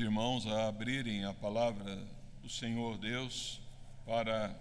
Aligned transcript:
irmãos 0.00 0.46
a 0.46 0.66
abrirem 0.66 1.26
a 1.26 1.34
palavra 1.34 1.94
do 2.40 2.48
Senhor 2.48 2.96
Deus 2.96 3.60
para 4.06 4.58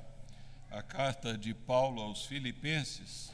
a 0.70 0.82
carta 0.82 1.38
de 1.38 1.54
Paulo 1.54 2.02
aos 2.02 2.26
Filipenses, 2.26 3.34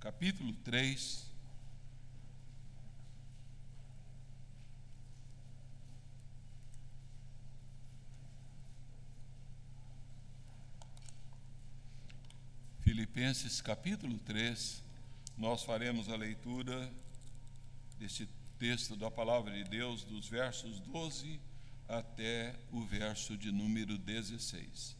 capítulo 0.00 0.54
3. 0.64 1.30
Filipenses 12.80 13.60
capítulo 13.60 14.16
3, 14.20 14.82
nós 15.36 15.62
faremos 15.64 16.08
a 16.08 16.16
leitura 16.16 16.90
deste 17.98 18.26
texto 18.58 18.96
da 18.96 19.10
palavra 19.10 19.52
de 19.52 19.64
Deus, 19.64 20.04
dos 20.04 20.28
versos 20.28 20.80
12 20.80 21.40
até 21.88 22.54
o 22.72 22.82
verso 22.82 23.36
de 23.36 23.50
número 23.50 23.98
16. 23.98 24.96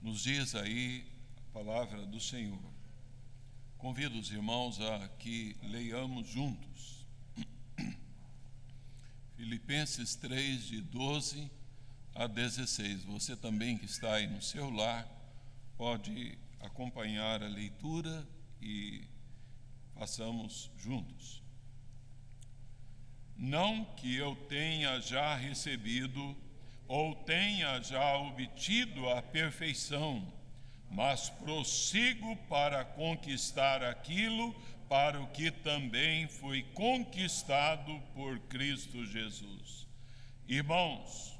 Nos 0.00 0.22
diz 0.22 0.54
aí 0.54 1.06
a 1.36 1.52
palavra 1.52 2.06
do 2.06 2.18
Senhor. 2.18 2.58
Convido 3.76 4.18
os 4.18 4.30
irmãos 4.30 4.80
a 4.80 5.08
que 5.18 5.56
leiamos 5.62 6.28
juntos. 6.28 7.06
Filipenses 9.36 10.14
3, 10.16 10.64
de 10.64 10.80
12 10.80 11.59
a 12.20 12.26
16. 12.26 13.04
Você 13.04 13.34
também 13.34 13.78
que 13.78 13.86
está 13.86 14.16
aí 14.16 14.26
no 14.26 14.42
seu 14.42 14.68
lar, 14.68 15.08
pode 15.78 16.36
acompanhar 16.60 17.42
a 17.42 17.48
leitura 17.48 18.28
e 18.60 19.08
façamos 19.94 20.70
juntos. 20.76 21.42
Não 23.34 23.86
que 23.96 24.14
eu 24.14 24.36
tenha 24.50 25.00
já 25.00 25.34
recebido 25.34 26.36
ou 26.86 27.14
tenha 27.14 27.80
já 27.80 28.18
obtido 28.18 29.08
a 29.08 29.22
perfeição, 29.22 30.30
mas 30.90 31.30
prossigo 31.30 32.36
para 32.50 32.84
conquistar 32.84 33.82
aquilo 33.82 34.54
para 34.90 35.18
o 35.22 35.28
que 35.28 35.50
também 35.50 36.28
foi 36.28 36.64
conquistado 36.74 37.98
por 38.12 38.38
Cristo 38.40 39.06
Jesus. 39.06 39.88
Irmãos, 40.46 41.39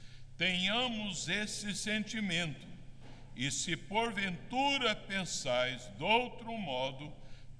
tenhamos 0.41 1.29
esse 1.29 1.71
sentimento, 1.75 2.67
e 3.35 3.51
se 3.51 3.77
porventura 3.77 4.95
pensais 4.95 5.87
de 5.95 6.03
outro 6.03 6.57
modo, 6.57 7.13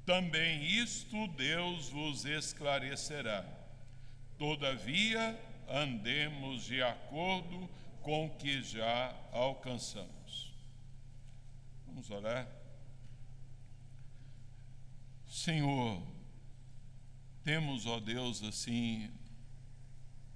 também 0.03 0.65
isto 0.65 1.27
Deus 1.27 1.89
vos 1.89 2.25
esclarecerá. 2.25 3.45
Todavia, 4.35 5.39
andemos 5.69 6.63
de 6.63 6.81
acordo 6.81 7.69
com 8.01 8.25
o 8.25 8.35
que 8.38 8.63
já 8.63 9.16
alcançamos. 9.31 10.51
Vamos 11.85 12.09
orar? 12.09 12.47
Senhor, 15.27 16.01
temos, 17.44 17.85
ó 17.85 18.00
Deus, 18.00 18.41
assim, 18.41 19.07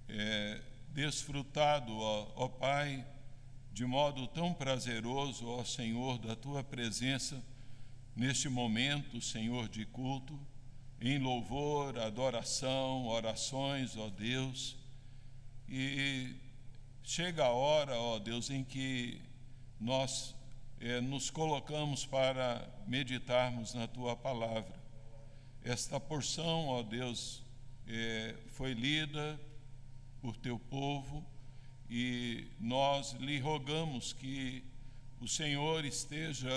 é, 0.08 0.62
desfrutado, 0.96 1.92
ó, 1.94 2.32
ó 2.38 2.48
Pai, 2.48 3.06
de 3.74 3.86
modo 3.86 4.28
tão 4.28 4.54
prazeroso, 4.54 5.46
ó 5.46 5.62
Senhor, 5.66 6.18
da 6.18 6.38
tua 6.38 6.64
presença 6.64 7.44
neste 8.16 8.48
momento, 8.48 9.22
Senhor, 9.22 9.68
de 9.68 9.86
culto, 9.86 10.40
em 11.02 11.20
louvor, 11.20 12.00
adoração, 12.00 13.08
orações, 13.08 13.98
ó 13.98 14.10
Deus. 14.10 14.78
E 15.68 16.34
chega 17.04 17.44
a 17.44 17.52
hora, 17.52 18.00
ó 18.00 18.18
Deus, 18.18 18.50
em 18.50 18.64
que 18.64 19.22
nós 19.78 20.34
é, 20.80 21.02
nos 21.02 21.30
colocamos 21.30 22.06
para 22.06 22.66
meditarmos 22.88 23.74
na 23.74 23.86
tua 23.86 24.16
palavra. 24.16 24.82
Esta 25.62 26.00
porção, 26.00 26.70
ó 26.70 26.82
Deus, 26.82 27.44
é, 27.86 28.34
foi 28.48 28.74
lida 28.74 29.38
por 30.26 30.36
teu 30.38 30.58
povo 30.58 31.24
e 31.88 32.48
nós 32.60 33.12
lhe 33.20 33.38
rogamos 33.38 34.12
que 34.12 34.64
o 35.22 35.28
Senhor 35.28 35.86
esteja 35.86 36.50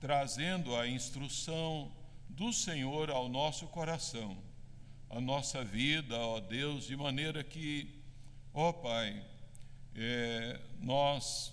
trazendo 0.00 0.74
a 0.74 0.88
instrução 0.88 1.92
do 2.30 2.50
Senhor 2.50 3.10
ao 3.10 3.28
nosso 3.28 3.66
coração, 3.66 4.38
a 5.10 5.20
nossa 5.20 5.62
vida, 5.62 6.18
ó 6.18 6.40
Deus, 6.40 6.86
de 6.86 6.96
maneira 6.96 7.44
que, 7.44 7.90
ó 8.54 8.72
Pai, 8.72 9.22
é, 9.94 10.58
nós 10.80 11.52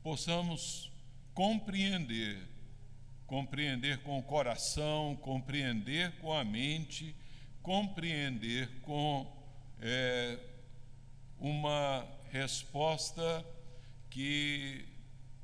possamos 0.00 0.92
compreender, 1.34 2.38
compreender 3.26 3.98
com 4.04 4.16
o 4.16 4.22
coração, 4.22 5.16
compreender 5.16 6.12
com 6.20 6.32
a 6.32 6.44
mente, 6.44 7.16
compreender 7.64 8.80
com 8.82 9.42
é, 9.80 10.38
uma 11.42 12.06
resposta 12.30 13.44
que 14.08 14.84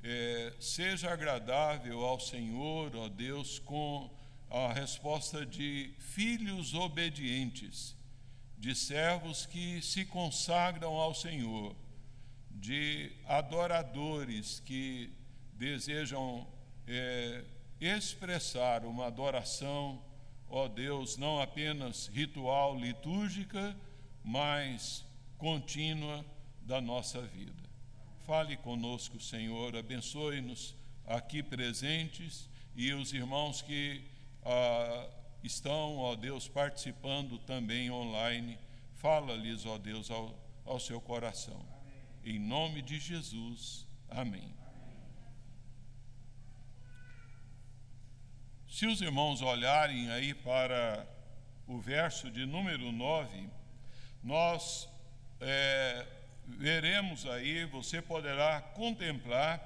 é, 0.00 0.52
seja 0.60 1.12
agradável 1.12 2.04
ao 2.04 2.20
Senhor, 2.20 2.94
ó 2.94 3.08
Deus, 3.08 3.58
com 3.58 4.08
a 4.48 4.72
resposta 4.72 5.44
de 5.44 5.92
filhos 5.98 6.72
obedientes, 6.72 7.96
de 8.56 8.76
servos 8.76 9.44
que 9.44 9.82
se 9.82 10.04
consagram 10.04 10.92
ao 10.92 11.12
Senhor, 11.12 11.74
de 12.48 13.10
adoradores 13.26 14.60
que 14.60 15.12
desejam 15.54 16.46
é, 16.86 17.42
expressar 17.80 18.84
uma 18.84 19.06
adoração, 19.06 20.00
ó 20.48 20.68
Deus, 20.68 21.16
não 21.16 21.40
apenas 21.40 22.06
ritual, 22.06 22.78
litúrgica, 22.78 23.76
mas 24.22 25.07
contínua 25.38 26.24
da 26.60 26.80
nossa 26.80 27.22
vida. 27.22 27.62
Fale 28.26 28.56
conosco, 28.58 29.18
Senhor, 29.18 29.74
abençoe-nos 29.74 30.74
aqui 31.06 31.42
presentes 31.42 32.48
e 32.76 32.92
os 32.92 33.12
irmãos 33.14 33.62
que 33.62 34.04
ah, 34.44 35.08
estão, 35.42 35.96
ó 35.96 36.14
Deus, 36.14 36.46
participando 36.48 37.38
também 37.38 37.90
online. 37.90 38.58
Fala-lhes, 38.96 39.64
ó 39.64 39.78
Deus, 39.78 40.10
ao, 40.10 40.38
ao 40.66 40.78
seu 40.78 41.00
coração. 41.00 41.64
Amém. 42.24 42.36
Em 42.36 42.38
nome 42.38 42.82
de 42.82 42.98
Jesus. 42.98 43.86
Amém. 44.10 44.54
Se 48.68 48.86
os 48.86 49.00
irmãos 49.00 49.40
olharem 49.40 50.10
aí 50.10 50.34
para 50.34 51.06
o 51.66 51.78
verso 51.78 52.30
de 52.30 52.44
número 52.44 52.92
9, 52.92 53.48
nós 54.22 54.88
é, 55.40 56.06
veremos 56.46 57.26
aí, 57.26 57.64
você 57.66 58.02
poderá 58.02 58.60
contemplar 58.60 59.62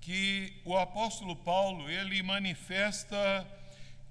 que 0.00 0.52
o 0.64 0.76
apóstolo 0.76 1.36
Paulo 1.36 1.90
ele 1.90 2.22
manifesta 2.22 3.46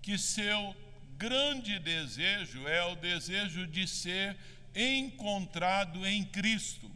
que 0.02 0.18
seu 0.18 0.76
grande 1.18 1.80
desejo 1.80 2.68
é 2.68 2.84
o 2.86 2.96
desejo 2.96 3.66
de 3.68 3.88
ser 3.88 4.38
encontrado 4.76 6.06
em 6.06 6.24
Cristo. 6.24 6.90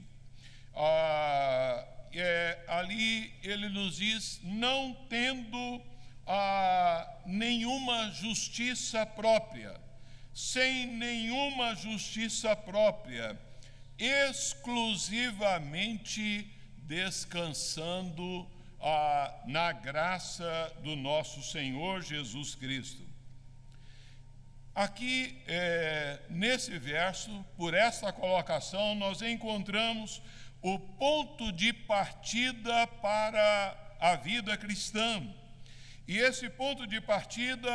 Ah, 0.75 1.85
é, 2.13 2.59
ali 2.67 3.33
ele 3.41 3.69
nos 3.69 3.97
diz: 3.97 4.39
não 4.43 4.93
tendo 5.09 5.81
ah, 6.27 7.21
nenhuma 7.25 8.11
justiça 8.11 9.05
própria, 9.05 9.79
sem 10.33 10.87
nenhuma 10.87 11.75
justiça 11.75 12.55
própria 12.55 13.37
exclusivamente 13.97 16.47
descansando 16.77 18.47
ah, 18.81 19.33
na 19.47 19.71
graça 19.71 20.73
do 20.83 20.95
nosso 20.95 21.41
Senhor 21.41 22.01
Jesus 22.01 22.53
Cristo. 22.55 23.01
Aqui, 24.75 25.39
é, 25.47 26.19
nesse 26.29 26.77
verso, 26.79 27.45
por 27.55 27.75
esta 27.75 28.11
colocação, 28.11 28.95
nós 28.95 29.21
encontramos 29.21 30.19
o 30.63 30.79
ponto 30.79 31.51
de 31.51 31.71
partida 31.71 32.87
para 32.87 33.77
a 33.99 34.15
vida 34.15 34.57
cristã. 34.57 35.21
E 36.07 36.17
esse 36.17 36.49
ponto 36.49 36.87
de 36.87 36.99
partida 36.99 37.69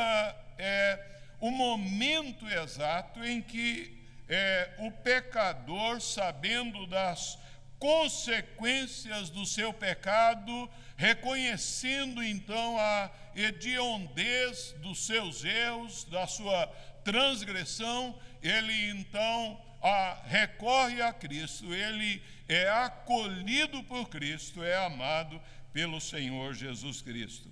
é 0.59 1.19
o 1.41 1.51
momento 1.51 2.49
exato 2.49 3.25
em 3.25 3.41
que 3.41 3.98
é, 4.29 4.75
o 4.79 4.91
pecador, 4.91 6.01
sabendo 6.01 6.87
das 6.87 7.39
consequências 7.79 9.31
do 9.31 9.47
seu 9.47 9.73
pecado, 9.73 10.69
reconhecendo 10.97 12.23
então 12.23 12.79
a 12.79 13.11
hediondez 13.35 14.75
dos 14.79 15.07
seus 15.07 15.45
erros, 15.45 16.05
da 16.05 16.27
sua 16.27 16.67
transgressão, 17.05 18.19
ele 18.43 18.91
então 18.91 19.61
a, 19.81 20.21
recorre 20.27 21.01
a 21.01 21.13
Cristo, 21.13 21.73
ele 21.73 22.23
é 22.49 22.69
acolhido 22.69 23.83
por 23.85 24.09
Cristo, 24.09 24.63
é 24.63 24.77
amado 24.85 25.41
pelo 25.73 26.01
Senhor 26.01 26.55
Jesus 26.55 27.01
Cristo. 27.01 27.49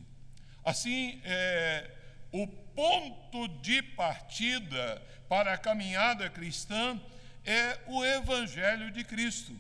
Assim, 0.65 1.21
é, 1.25 1.89
o 2.33 2.49
ponto 2.77 3.49
de 3.63 3.83
partida 3.83 5.03
para 5.29 5.55
a 5.55 5.59
caminhada 5.59 6.31
cristã 6.31 7.01
é 7.45 7.79
o 7.87 8.05
Evangelho 8.05 8.91
de 8.93 9.03
Cristo, 9.03 9.59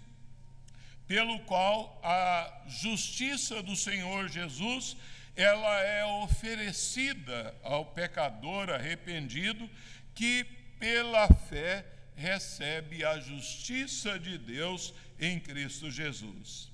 pelo 1.08 1.40
qual 1.40 1.98
a 2.04 2.62
justiça 2.68 3.62
do 3.62 3.74
Senhor 3.74 4.28
Jesus 4.28 4.96
ela 5.34 5.80
é 5.80 6.04
oferecida 6.04 7.54
ao 7.62 7.84
pecador 7.84 8.70
arrependido 8.70 9.68
que 10.14 10.44
pela 10.78 11.28
fé 11.28 11.84
recebe 12.14 13.04
a 13.04 13.18
justiça 13.18 14.18
de 14.18 14.38
Deus 14.38 14.94
em 15.18 15.38
Cristo 15.38 15.90
Jesus. 15.90 16.70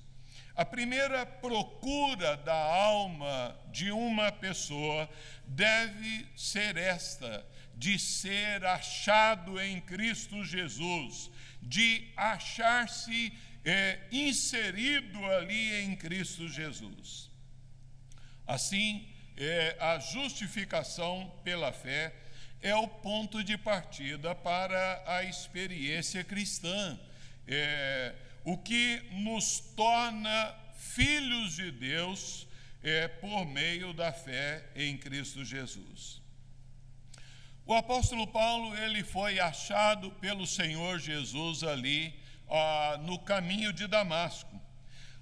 A 0.55 0.63
primeira 0.63 1.25
procura 1.25 2.37
da 2.37 2.53
alma 2.53 3.57
de 3.71 3.91
uma 3.91 4.31
pessoa 4.31 5.09
deve 5.47 6.27
ser 6.35 6.77
esta: 6.77 7.45
de 7.75 7.97
ser 7.97 8.63
achado 8.65 9.59
em 9.59 9.81
Cristo 9.81 10.43
Jesus, 10.43 11.31
de 11.61 12.07
achar-se 12.15 13.33
é, 13.65 13.99
inserido 14.11 15.25
ali 15.25 15.83
em 15.83 15.95
Cristo 15.95 16.47
Jesus. 16.47 17.31
Assim, 18.45 19.07
é, 19.37 19.75
a 19.79 19.97
justificação 19.99 21.33
pela 21.43 21.71
fé 21.71 22.13
é 22.61 22.75
o 22.75 22.87
ponto 22.87 23.43
de 23.43 23.57
partida 23.57 24.35
para 24.35 25.03
a 25.05 25.23
experiência 25.23 26.23
cristã, 26.23 26.99
é, 27.47 28.13
o 28.43 28.57
que 28.57 29.01
nos 29.11 29.59
torna 29.75 30.55
filhos 30.75 31.55
de 31.55 31.71
Deus 31.71 32.47
é, 32.83 33.07
por 33.07 33.45
meio 33.45 33.93
da 33.93 34.11
fé 34.11 34.65
em 34.75 34.97
Cristo 34.97 35.43
Jesus. 35.45 36.21
O 37.65 37.73
apóstolo 37.73 38.27
Paulo 38.27 38.75
ele 38.77 39.03
foi 39.03 39.39
achado 39.39 40.11
pelo 40.11 40.45
Senhor 40.45 40.99
Jesus 40.99 41.63
ali 41.63 42.13
ah, 42.49 42.99
no 43.01 43.17
caminho 43.17 43.71
de 43.71 43.87
Damasco. 43.87 44.61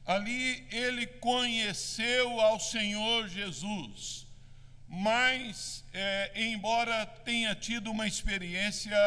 Ali 0.03 0.67
ele 0.71 1.05
conheceu 1.05 2.41
ao 2.41 2.59
Senhor 2.59 3.27
Jesus, 3.27 4.25
mas, 4.87 5.85
é, 5.93 6.31
embora 6.35 7.05
tenha 7.05 7.53
tido 7.53 7.91
uma 7.91 8.07
experiência 8.07 8.97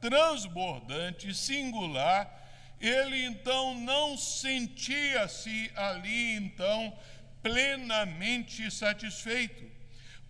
transbordante, 0.00 1.32
singular, 1.32 2.41
ele 2.82 3.24
então 3.24 3.74
não 3.76 4.18
sentia-se 4.18 5.70
ali 5.76 6.34
então 6.34 6.92
plenamente 7.40 8.68
satisfeito, 8.70 9.64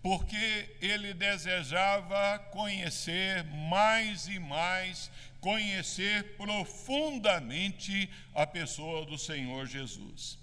porque 0.01 0.69
ele 0.79 1.13
desejava 1.13 2.37
conhecer 2.51 3.43
mais 3.43 4.27
e 4.27 4.37
mais 4.37 5.09
conhecer 5.41 6.37
profundamente 6.37 8.09
a 8.35 8.45
pessoa 8.45 9.03
do 9.05 9.17
Senhor 9.17 9.65
Jesus. 9.65 10.37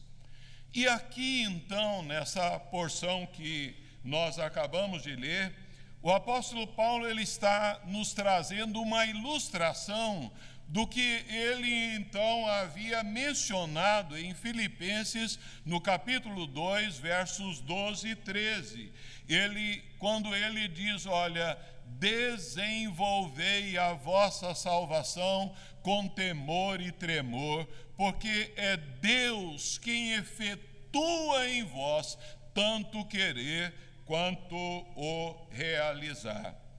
E 0.75 0.87
aqui, 0.87 1.43
então, 1.43 2.03
nessa 2.03 2.59
porção 2.59 3.27
que 3.27 3.75
nós 4.05 4.39
acabamos 4.39 5.03
de 5.03 5.15
ler, 5.17 5.55
o 6.03 6.11
apóstolo 6.11 6.67
Paulo 6.67 7.07
ele 7.07 7.23
está 7.23 7.81
nos 7.87 8.15
trazendo 8.15 8.81
uma 8.81 9.05
ilustração 9.05 10.33
do 10.71 10.87
que 10.87 11.25
ele 11.29 11.97
então 11.97 12.47
havia 12.47 13.03
mencionado 13.03 14.17
em 14.17 14.33
Filipenses, 14.35 15.37
no 15.67 15.81
capítulo 15.81 16.47
2, 16.47 16.97
versos 16.99 17.61
12 17.61 18.11
e 18.11 18.15
13. 18.15 18.93
Ele, 19.29 19.83
quando 19.99 20.33
ele 20.33 20.69
diz, 20.69 21.07
olha, 21.07 21.59
desenvolvei 21.99 23.77
a 23.77 23.95
vossa 23.95 24.55
salvação 24.55 25.53
com 25.83 26.07
temor 26.07 26.81
e 26.81 26.93
tremor, 26.93 27.67
porque 27.97 28.53
é 28.57 28.77
Deus 28.77 29.77
quem 29.77 30.13
efetua 30.13 31.49
em 31.49 31.65
vós 31.65 32.17
tanto 32.55 33.05
querer 33.07 33.75
quanto 34.05 34.55
o 34.55 35.49
realizar. 35.51 36.70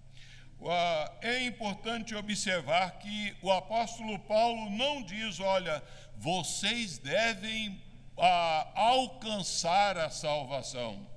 É 1.21 1.43
importante 1.43 2.13
observar 2.15 2.99
que 2.99 3.35
o 3.41 3.51
apóstolo 3.51 4.19
Paulo 4.19 4.69
não 4.69 5.01
diz, 5.01 5.39
olha, 5.39 5.81
vocês 6.17 6.99
devem 6.99 7.81
ah, 8.17 8.67
alcançar 8.75 9.97
a 9.97 10.09
salvação. 10.09 11.09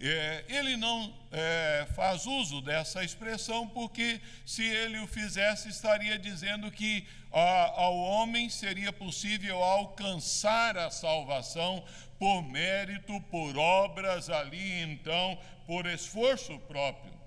É, 0.00 0.44
ele 0.48 0.76
não 0.76 1.12
é, 1.32 1.88
faz 1.96 2.24
uso 2.24 2.60
dessa 2.60 3.02
expressão 3.02 3.66
porque, 3.66 4.20
se 4.46 4.62
ele 4.62 5.00
o 5.00 5.08
fizesse, 5.08 5.68
estaria 5.68 6.16
dizendo 6.16 6.70
que 6.70 7.04
a, 7.32 7.80
ao 7.80 7.96
homem 7.96 8.48
seria 8.48 8.92
possível 8.92 9.60
alcançar 9.60 10.76
a 10.76 10.88
salvação 10.88 11.84
por 12.16 12.42
mérito, 12.42 13.20
por 13.22 13.58
obras 13.58 14.30
ali, 14.30 14.82
então, 14.82 15.36
por 15.66 15.84
esforço 15.86 16.56
próprio. 16.60 17.17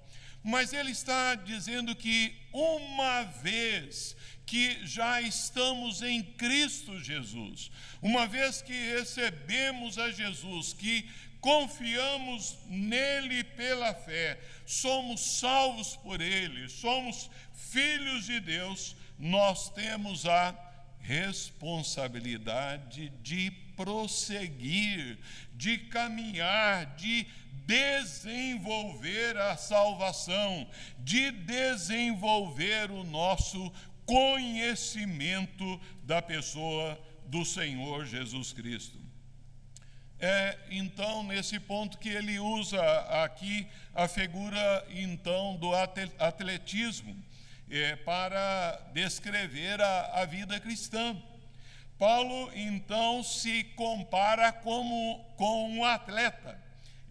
Mas 0.43 0.73
ele 0.73 0.91
está 0.91 1.35
dizendo 1.35 1.95
que 1.95 2.35
uma 2.51 3.23
vez 3.23 4.15
que 4.45 4.85
já 4.85 5.21
estamos 5.21 6.01
em 6.01 6.21
Cristo 6.21 6.99
Jesus, 6.99 7.71
uma 8.01 8.27
vez 8.27 8.61
que 8.61 8.73
recebemos 8.73 9.97
a 9.97 10.11
Jesus, 10.11 10.73
que 10.73 11.09
confiamos 11.39 12.57
nele 12.67 13.43
pela 13.43 13.93
fé, 13.93 14.39
somos 14.65 15.21
salvos 15.39 15.95
por 15.97 16.19
ele, 16.21 16.67
somos 16.69 17.29
filhos 17.53 18.25
de 18.25 18.39
Deus, 18.39 18.95
nós 19.17 19.69
temos 19.69 20.25
a 20.25 20.55
responsabilidade 20.99 23.09
de 23.23 23.51
prosseguir, 23.75 25.17
de 25.53 25.77
caminhar, 25.77 26.95
de 26.95 27.25
desenvolver 27.71 29.37
a 29.37 29.55
salvação, 29.55 30.67
de 30.99 31.31
desenvolver 31.31 32.91
o 32.91 33.01
nosso 33.05 33.71
conhecimento 34.05 35.79
da 36.03 36.21
pessoa 36.21 36.99
do 37.27 37.45
Senhor 37.45 38.05
Jesus 38.05 38.51
Cristo. 38.51 38.99
É 40.19 40.57
então 40.69 41.23
nesse 41.23 41.61
ponto 41.61 41.97
que 41.97 42.09
ele 42.09 42.37
usa 42.39 42.81
aqui 43.23 43.65
a 43.95 44.05
figura 44.05 44.85
então 44.89 45.55
do 45.55 45.71
atletismo 46.19 47.15
é, 47.69 47.95
para 47.95 48.81
descrever 48.93 49.81
a, 49.81 50.21
a 50.21 50.25
vida 50.25 50.59
cristã. 50.59 51.15
Paulo 51.97 52.51
então 52.53 53.23
se 53.23 53.63
compara 53.75 54.51
como 54.51 55.23
com 55.37 55.69
um 55.69 55.85
atleta, 55.85 56.59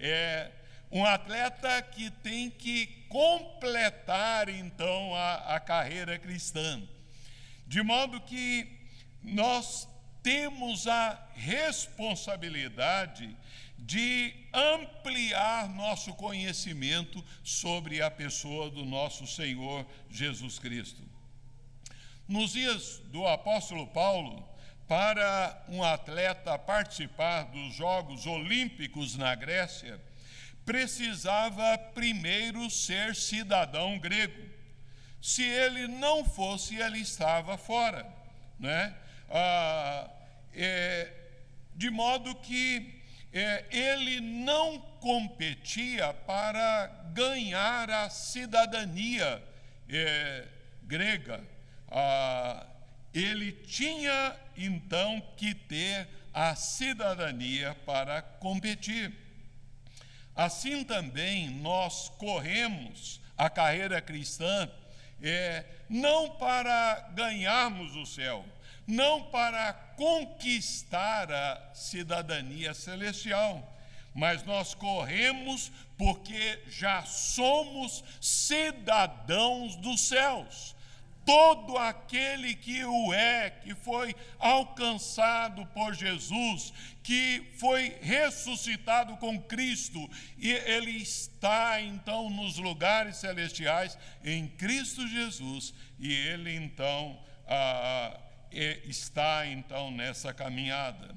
é 0.00 0.50
um 0.90 1.04
atleta 1.04 1.80
que 1.82 2.10
tem 2.10 2.50
que 2.50 2.86
completar 3.08 4.48
então 4.48 5.14
a, 5.14 5.56
a 5.56 5.60
carreira 5.60 6.18
cristã, 6.18 6.82
de 7.66 7.82
modo 7.82 8.20
que 8.20 8.66
nós 9.22 9.86
temos 10.22 10.86
a 10.86 11.28
responsabilidade 11.34 13.36
de 13.78 14.34
ampliar 14.52 15.68
nosso 15.68 16.12
conhecimento 16.14 17.24
sobre 17.42 18.02
a 18.02 18.10
pessoa 18.10 18.70
do 18.70 18.84
nosso 18.84 19.26
Senhor 19.26 19.86
Jesus 20.10 20.58
Cristo. 20.58 21.00
Nos 22.28 22.52
dias 22.52 22.98
do 23.06 23.26
apóstolo 23.26 23.86
Paulo, 23.88 24.46
para 24.90 25.56
um 25.68 25.84
atleta 25.84 26.58
participar 26.58 27.44
dos 27.44 27.76
Jogos 27.76 28.26
Olímpicos 28.26 29.16
na 29.16 29.36
Grécia, 29.36 30.00
precisava 30.66 31.78
primeiro 31.94 32.68
ser 32.68 33.14
cidadão 33.14 34.00
grego. 34.00 34.42
Se 35.22 35.44
ele 35.44 35.86
não 35.86 36.24
fosse, 36.24 36.74
ele 36.74 36.98
estava 36.98 37.56
fora. 37.56 38.04
Né? 38.58 38.92
Ah, 39.30 40.10
é, 40.52 41.08
de 41.76 41.88
modo 41.88 42.34
que 42.34 43.00
é, 43.32 43.66
ele 43.70 44.18
não 44.20 44.80
competia 44.98 46.12
para 46.12 46.88
ganhar 47.12 47.88
a 47.88 48.10
cidadania 48.10 49.40
é, 49.88 50.48
grega. 50.82 51.44
Ah, 51.88 52.66
ele 53.14 53.52
tinha 53.52 54.36
então 54.66 55.20
que 55.36 55.54
ter 55.54 56.08
a 56.32 56.54
cidadania 56.54 57.76
para 57.86 58.22
competir. 58.22 59.12
Assim 60.34 60.84
também 60.84 61.50
nós 61.50 62.08
corremos 62.10 63.20
a 63.36 63.50
carreira 63.50 64.00
cristã 64.00 64.70
é, 65.22 65.64
não 65.88 66.30
para 66.30 67.10
ganharmos 67.14 67.94
o 67.96 68.06
céu, 68.06 68.44
não 68.86 69.24
para 69.24 69.72
conquistar 69.72 71.30
a 71.30 71.74
cidadania 71.74 72.72
celestial, 72.74 73.76
mas 74.14 74.44
nós 74.44 74.74
corremos 74.74 75.70
porque 75.96 76.62
já 76.68 77.02
somos 77.04 78.02
cidadãos 78.20 79.76
dos 79.76 80.00
céus 80.00 80.74
todo 81.24 81.76
aquele 81.76 82.54
que 82.54 82.84
o 82.84 83.12
é, 83.12 83.50
que 83.50 83.74
foi 83.74 84.14
alcançado 84.38 85.66
por 85.66 85.94
Jesus, 85.94 86.72
que 87.02 87.50
foi 87.58 87.96
ressuscitado 88.00 89.16
com 89.16 89.40
Cristo, 89.40 90.08
e 90.38 90.50
ele 90.50 90.90
está 90.90 91.80
então 91.80 92.30
nos 92.30 92.56
lugares 92.58 93.16
celestiais 93.16 93.98
em 94.24 94.48
Cristo 94.48 95.06
Jesus, 95.06 95.74
e 95.98 96.12
ele 96.12 96.54
então 96.54 97.18
ah, 97.46 98.18
está 98.52 99.46
então 99.46 99.90
nessa 99.90 100.32
caminhada. 100.32 101.14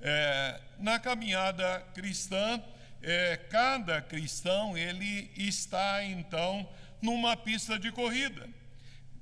É, 0.00 0.60
na 0.78 0.98
caminhada 0.98 1.80
cristã, 1.94 2.62
é, 3.02 3.36
cada 3.50 4.00
cristão 4.02 4.76
ele 4.76 5.30
está 5.36 6.04
então 6.04 6.68
numa 7.00 7.36
pista 7.36 7.78
de 7.78 7.90
corrida 7.90 8.48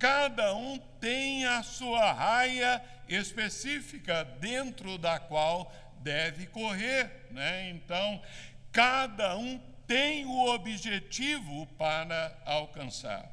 cada 0.02 0.52
um 0.52 0.78
tem 0.98 1.44
a 1.44 1.62
sua 1.62 2.12
raia 2.12 2.82
específica 3.08 4.24
dentro 4.24 4.98
da 4.98 5.20
qual 5.20 5.72
deve 6.00 6.48
correr, 6.48 7.28
né? 7.30 7.70
Então, 7.70 8.20
cada 8.72 9.36
um 9.36 9.60
tem 9.86 10.26
o 10.26 10.52
objetivo 10.52 11.68
para 11.78 12.36
alcançar. 12.44 13.30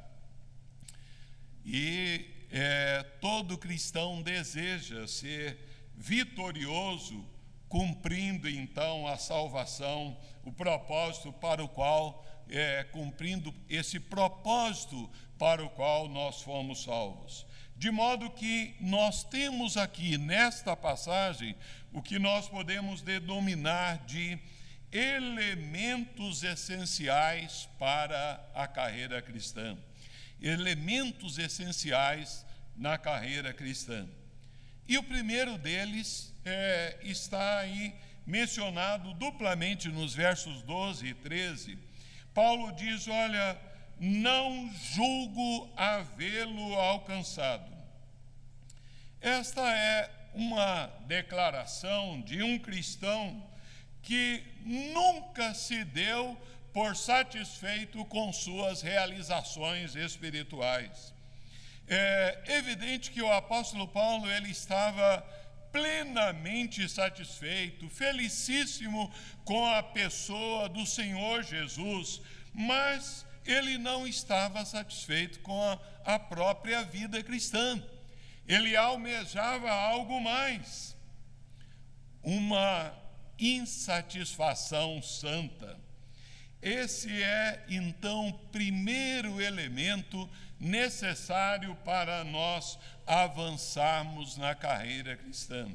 E 1.64 2.30
é, 2.52 3.02
todo 3.20 3.58
cristão 3.58 4.22
deseja 4.22 5.08
ser 5.08 5.58
vitorioso, 5.96 7.28
cumprindo 7.68 8.48
então 8.48 9.08
a 9.08 9.18
salvação, 9.18 10.16
o 10.44 10.52
propósito 10.52 11.32
para 11.32 11.64
o 11.64 11.68
qual, 11.68 12.24
é, 12.48 12.84
cumprindo 12.84 13.52
esse 13.68 13.98
propósito 13.98 15.10
para 15.40 15.64
o 15.64 15.70
qual 15.70 16.06
nós 16.06 16.42
fomos 16.42 16.82
salvos. 16.82 17.46
De 17.74 17.90
modo 17.90 18.28
que 18.28 18.76
nós 18.78 19.24
temos 19.24 19.78
aqui 19.78 20.18
nesta 20.18 20.76
passagem 20.76 21.56
o 21.94 22.02
que 22.02 22.18
nós 22.18 22.46
podemos 22.46 23.00
denominar 23.00 24.04
de 24.04 24.38
elementos 24.92 26.42
essenciais 26.42 27.66
para 27.78 28.38
a 28.54 28.68
carreira 28.68 29.22
cristã. 29.22 29.78
Elementos 30.42 31.38
essenciais 31.38 32.44
na 32.76 32.98
carreira 32.98 33.54
cristã. 33.54 34.06
E 34.86 34.98
o 34.98 35.02
primeiro 35.02 35.56
deles 35.56 36.34
é, 36.44 36.98
está 37.02 37.60
aí 37.60 37.94
mencionado 38.26 39.14
duplamente 39.14 39.88
nos 39.88 40.14
versos 40.14 40.60
12 40.64 41.06
e 41.06 41.14
13. 41.14 41.78
Paulo 42.34 42.72
diz: 42.72 43.08
Olha, 43.08 43.69
não 44.00 44.72
julgo 44.94 45.70
havê-lo 45.76 46.74
alcançado. 46.74 47.70
Esta 49.20 49.60
é 49.76 50.10
uma 50.32 50.86
declaração 51.06 52.22
de 52.22 52.42
um 52.42 52.58
cristão 52.58 53.46
que 54.02 54.42
nunca 54.64 55.52
se 55.52 55.84
deu 55.84 56.34
por 56.72 56.96
satisfeito 56.96 58.02
com 58.06 58.32
suas 58.32 58.80
realizações 58.80 59.94
espirituais. 59.94 61.12
É 61.86 62.42
evidente 62.46 63.10
que 63.10 63.20
o 63.20 63.30
apóstolo 63.30 63.86
Paulo 63.86 64.30
ele 64.30 64.48
estava 64.50 65.20
plenamente 65.70 66.88
satisfeito, 66.88 67.90
felicíssimo 67.90 69.12
com 69.44 69.66
a 69.66 69.82
pessoa 69.82 70.70
do 70.70 70.86
Senhor 70.86 71.42
Jesus, 71.42 72.22
mas 72.54 73.26
ele 73.44 73.78
não 73.78 74.06
estava 74.06 74.64
satisfeito 74.64 75.40
com 75.40 75.62
a, 75.62 75.78
a 76.04 76.18
própria 76.18 76.82
vida 76.82 77.22
cristã. 77.22 77.82
Ele 78.46 78.76
almejava 78.76 79.70
algo 79.70 80.20
mais, 80.20 80.96
uma 82.22 82.92
insatisfação 83.38 85.00
santa. 85.02 85.78
Esse 86.60 87.22
é, 87.22 87.64
então, 87.68 88.28
o 88.28 88.32
primeiro 88.32 89.40
elemento 89.40 90.28
necessário 90.58 91.74
para 91.76 92.22
nós 92.22 92.78
avançarmos 93.06 94.36
na 94.36 94.54
carreira 94.54 95.16
cristã. 95.16 95.70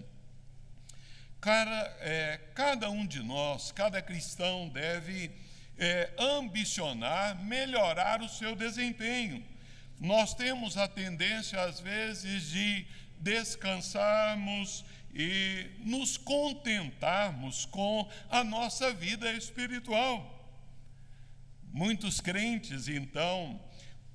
É, 2.00 2.40
cada 2.56 2.90
um 2.90 3.06
de 3.06 3.22
nós, 3.22 3.72
cada 3.72 4.02
cristão 4.02 4.68
deve 4.70 5.32
é, 5.78 6.12
ambicionar 6.18 7.44
melhorar 7.44 8.22
o 8.22 8.30
seu 8.30 8.56
desempenho. 8.56 9.44
Nós 10.00 10.34
temos 10.34 10.78
a 10.78 10.88
tendência, 10.88 11.62
às 11.62 11.80
vezes, 11.80 12.50
de 12.50 12.86
descansarmos 13.20 14.84
e 15.14 15.68
nos 15.80 16.18
contentarmos 16.18 17.66
com 17.66 18.08
a 18.30 18.44
nossa 18.44 18.94
vida 18.94 19.32
espiritual. 19.32 20.32
Muitos 21.72 22.20
crentes, 22.20 22.88
então, 22.88 23.60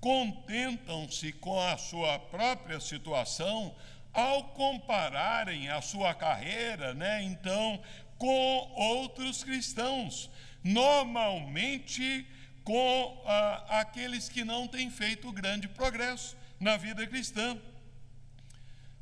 contentam-se 0.00 1.32
com 1.32 1.58
a 1.60 1.76
sua 1.76 2.18
própria 2.18 2.80
situação 2.80 3.74
ao 4.12 4.44
compararem 4.48 5.68
a 5.68 5.80
sua 5.80 6.12
carreira, 6.14 6.92
né, 6.94 7.22
então, 7.22 7.80
com 8.18 8.72
outros 8.76 9.42
cristãos 9.44 10.30
normalmente 10.62 12.26
com 12.64 13.22
ah, 13.26 13.80
aqueles 13.80 14.28
que 14.28 14.44
não 14.44 14.68
têm 14.68 14.90
feito 14.90 15.32
grande 15.32 15.66
progresso 15.68 16.36
na 16.58 16.76
vida 16.76 17.06
cristã. 17.06 17.58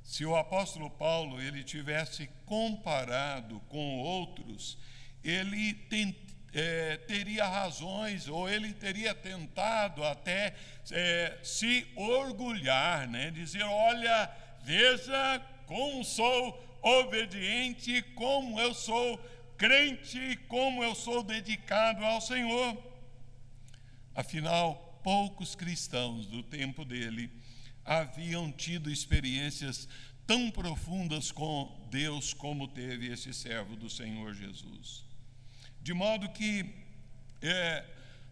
Se 0.02 0.24
o 0.24 0.36
apóstolo 0.36 0.88
Paulo 0.88 1.40
ele 1.40 1.62
tivesse 1.62 2.30
comparado 2.46 3.60
com 3.68 3.98
outros, 3.98 4.78
ele 5.22 5.74
tem, 5.74 6.16
é, 6.54 6.96
teria 6.96 7.46
razões 7.46 8.26
ou 8.26 8.48
ele 8.48 8.72
teria 8.72 9.14
tentado 9.14 10.02
até 10.02 10.54
é, 10.90 11.38
se 11.42 11.86
orgulhar, 11.94 13.06
né? 13.06 13.30
dizer: 13.30 13.64
olha, 13.64 14.30
veja 14.62 15.42
como 15.66 16.02
sou 16.02 16.78
obediente, 16.80 18.00
como 18.14 18.58
eu 18.58 18.72
sou 18.72 19.20
crente 19.58 20.36
como 20.46 20.84
eu 20.84 20.94
sou 20.94 21.22
dedicado 21.22 22.04
ao 22.04 22.20
Senhor. 22.20 22.80
Afinal, 24.14 25.00
poucos 25.02 25.56
cristãos 25.56 26.26
do 26.26 26.44
tempo 26.44 26.84
dele 26.84 27.28
haviam 27.84 28.52
tido 28.52 28.90
experiências 28.90 29.88
tão 30.26 30.50
profundas 30.50 31.32
com 31.32 31.86
Deus 31.90 32.32
como 32.32 32.68
teve 32.68 33.08
esse 33.12 33.34
servo 33.34 33.74
do 33.74 33.90
Senhor 33.90 34.32
Jesus. 34.32 35.04
De 35.80 35.92
modo 35.92 36.28
que, 36.28 36.64
é, 37.42 37.84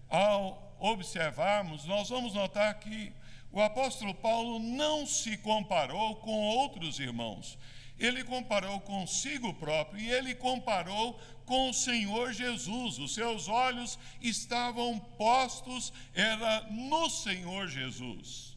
ao 0.09 0.76
observarmos, 0.78 1.85
nós 1.87 2.09
vamos 2.09 2.35
notar 2.35 2.78
que 2.78 3.12
o 3.50 3.61
apóstolo 3.61 4.14
Paulo 4.14 4.59
não 4.61 5.06
se 5.06 5.37
comparou 5.38 6.16
com 6.16 6.30
outros 6.30 7.00
irmãos 7.00 7.59
ele 7.98 8.22
comparou 8.24 8.80
consigo 8.80 9.54
próprio 9.54 10.00
e 10.00 10.10
ele 10.10 10.34
comparou 10.34 11.14
com 11.44 11.70
o 11.70 11.74
Senhor 11.74 12.32
Jesus. 12.32 12.98
Os 12.98 13.14
seus 13.14 13.48
olhos 13.48 13.98
estavam 14.20 14.98
postos, 14.98 15.92
era 16.14 16.62
no 16.70 17.08
Senhor 17.08 17.68
Jesus. 17.68 18.56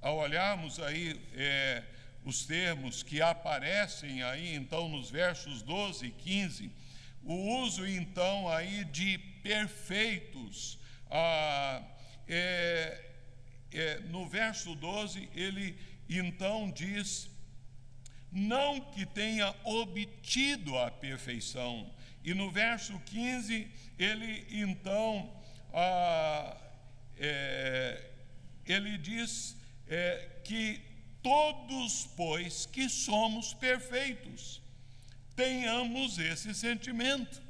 Ao 0.00 0.18
olharmos 0.18 0.80
aí 0.80 1.20
é, 1.34 1.84
os 2.24 2.44
termos 2.44 3.02
que 3.02 3.22
aparecem 3.22 4.22
aí, 4.22 4.54
então, 4.54 4.88
nos 4.88 5.10
versos 5.10 5.62
12 5.62 6.06
e 6.06 6.10
15, 6.10 6.70
o 7.24 7.62
uso, 7.62 7.86
então, 7.86 8.48
aí 8.48 8.84
de 8.84 9.16
perfeitos. 9.42 10.78
Ah, 11.10 11.82
é, 12.28 13.10
é, 13.72 14.00
no 14.00 14.26
verso 14.26 14.74
12, 14.74 15.28
ele 15.34 15.78
então 16.08 16.70
diz: 16.70 17.30
não 18.32 18.80
que 18.80 19.04
tenha 19.04 19.54
obtido 19.62 20.78
a 20.78 20.90
perfeição. 20.90 21.88
E 22.24 22.32
no 22.32 22.50
verso 22.50 22.98
15, 23.00 23.68
ele 23.98 24.46
então, 24.50 25.30
ah, 25.72 26.56
é, 27.18 28.10
ele 28.64 28.96
diz 28.96 29.56
é, 29.86 30.28
que 30.44 30.80
todos, 31.22 32.08
pois, 32.16 32.66
que 32.66 32.88
somos 32.88 33.52
perfeitos, 33.54 34.60
tenhamos 35.36 36.18
esse 36.18 36.54
sentimento. 36.54 37.42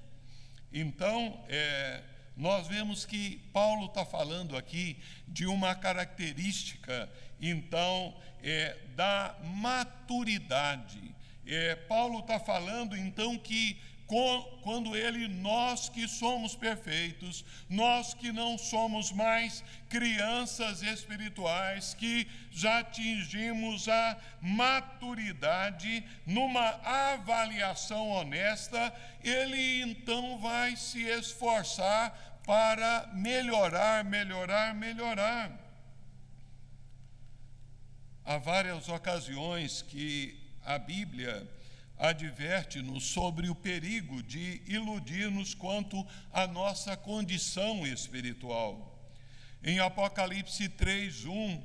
Então, 0.72 1.44
é, 1.48 2.02
nós 2.36 2.66
vemos 2.66 3.04
que 3.04 3.38
Paulo 3.52 3.86
está 3.86 4.04
falando 4.04 4.56
aqui 4.56 4.96
de 5.28 5.46
uma 5.46 5.74
característica, 5.74 7.08
então, 7.40 8.14
é, 8.42 8.76
da 8.96 9.34
maturidade. 9.42 11.14
É, 11.46 11.74
Paulo 11.74 12.20
está 12.20 12.38
falando, 12.38 12.96
então, 12.96 13.36
que 13.36 13.78
quando 14.62 14.94
ele, 14.94 15.26
nós 15.28 15.88
que 15.88 16.06
somos 16.06 16.54
perfeitos, 16.54 17.44
nós 17.68 18.12
que 18.12 18.30
não 18.30 18.58
somos 18.58 19.10
mais 19.10 19.64
crianças 19.88 20.82
espirituais, 20.82 21.94
que 21.94 22.28
já 22.50 22.80
atingimos 22.80 23.88
a 23.88 24.18
maturidade 24.40 26.04
numa 26.26 26.68
avaliação 26.84 28.10
honesta, 28.10 28.92
ele 29.24 29.82
então 29.82 30.38
vai 30.38 30.76
se 30.76 31.02
esforçar 31.02 32.40
para 32.44 33.08
melhorar, 33.14 34.04
melhorar, 34.04 34.74
melhorar. 34.74 35.58
Há 38.24 38.38
várias 38.38 38.88
ocasiões 38.88 39.80
que 39.82 40.38
a 40.64 40.78
Bíblia 40.78 41.48
adverte-nos 42.02 43.04
sobre 43.04 43.48
o 43.48 43.54
perigo 43.54 44.24
de 44.24 44.60
iludir-nos 44.66 45.54
quanto 45.54 46.04
à 46.32 46.48
nossa 46.48 46.96
condição 46.96 47.86
espiritual. 47.86 49.00
Em 49.62 49.78
Apocalipse 49.78 50.68
3:1, 50.68 51.62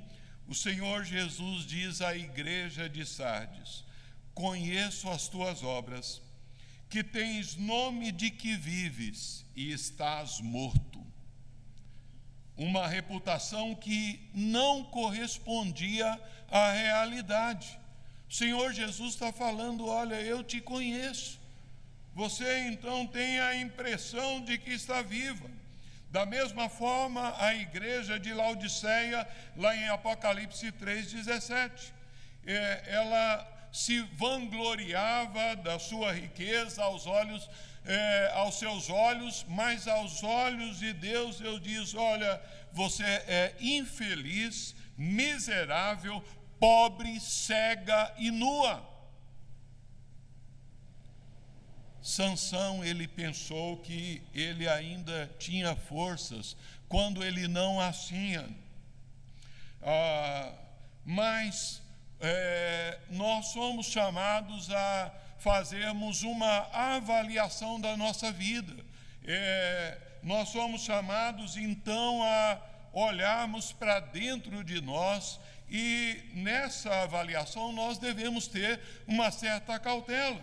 o 0.47 0.53
Senhor 0.53 1.03
Jesus 1.03 1.65
diz 1.65 2.01
à 2.01 2.15
igreja 2.15 2.87
de 2.87 3.03
Sardes: 3.03 3.83
Conheço 4.35 5.09
as 5.09 5.27
tuas 5.27 5.63
obras, 5.63 6.21
que 6.87 7.03
tens 7.03 7.55
nome 7.55 8.11
de 8.11 8.29
que 8.29 8.55
vives 8.55 9.43
e 9.55 9.71
estás 9.71 10.39
morto. 10.39 11.03
Uma 12.55 12.85
reputação 12.87 13.73
que 13.73 14.29
não 14.35 14.83
correspondia 14.83 16.21
à 16.47 16.71
realidade 16.73 17.79
o 18.29 18.33
Senhor 18.33 18.73
Jesus 18.73 19.13
está 19.13 19.31
falando: 19.31 19.87
olha, 19.87 20.15
eu 20.15 20.43
te 20.43 20.59
conheço. 20.59 21.39
Você 22.13 22.67
então 22.67 23.05
tem 23.05 23.39
a 23.39 23.55
impressão 23.55 24.41
de 24.41 24.57
que 24.57 24.71
está 24.71 25.01
viva. 25.01 25.49
Da 26.09 26.25
mesma 26.25 26.67
forma, 26.67 27.35
a 27.37 27.53
igreja 27.53 28.19
de 28.19 28.33
Laodiceia, 28.33 29.27
lá 29.55 29.75
em 29.75 29.87
Apocalipse 29.89 30.71
3,17, 30.71 31.91
é, 32.45 32.83
ela 32.87 33.69
se 33.71 33.99
vangloriava 34.15 35.55
da 35.57 35.77
sua 35.77 36.13
riqueza 36.13 36.81
aos 36.81 37.05
olhos, 37.05 37.47
é, 37.85 38.31
aos 38.33 38.57
seus 38.57 38.89
olhos, 38.89 39.45
mas 39.49 39.87
aos 39.87 40.23
olhos 40.23 40.79
de 40.79 40.93
Deus, 40.93 41.39
eu 41.41 41.59
diz: 41.59 41.93
olha, 41.93 42.41
você 42.71 43.03
é 43.03 43.53
infeliz, 43.59 44.73
miserável, 44.97 46.23
pobre, 46.59 47.19
cega 47.19 48.13
e 48.17 48.31
nua. 48.31 48.85
Sansão, 52.01 52.85
ele 52.85 53.07
pensou 53.07 53.77
que 53.77 54.21
ele 54.33 54.67
ainda 54.67 55.29
tinha 55.37 55.75
forças 55.75 56.55
quando 56.87 57.23
ele 57.23 57.47
não 57.47 57.81
as 57.81 58.05
tinha. 58.07 58.47
Ah, 59.81 60.53
mas 61.05 61.81
é, 62.19 62.99
nós 63.09 63.47
somos 63.47 63.87
chamados 63.87 64.71
a 64.71 65.13
fazermos 65.39 66.23
uma 66.23 66.67
avaliação 66.71 67.79
da 67.79 67.95
nossa 67.95 68.31
vida. 68.31 68.73
É, 69.25 69.97
nós 70.23 70.49
somos 70.49 70.81
chamados 70.81 71.57
então 71.57 72.23
a 72.23 72.59
olharmos 72.93 73.71
para 73.71 73.99
dentro 73.99 74.63
de 74.63 74.81
nós 74.81 75.39
e 75.69 76.21
nessa 76.33 77.03
avaliação 77.03 77.71
nós 77.73 77.97
devemos 77.97 78.47
ter 78.47 78.79
uma 79.05 79.31
certa 79.31 79.79
cautela. 79.79 80.41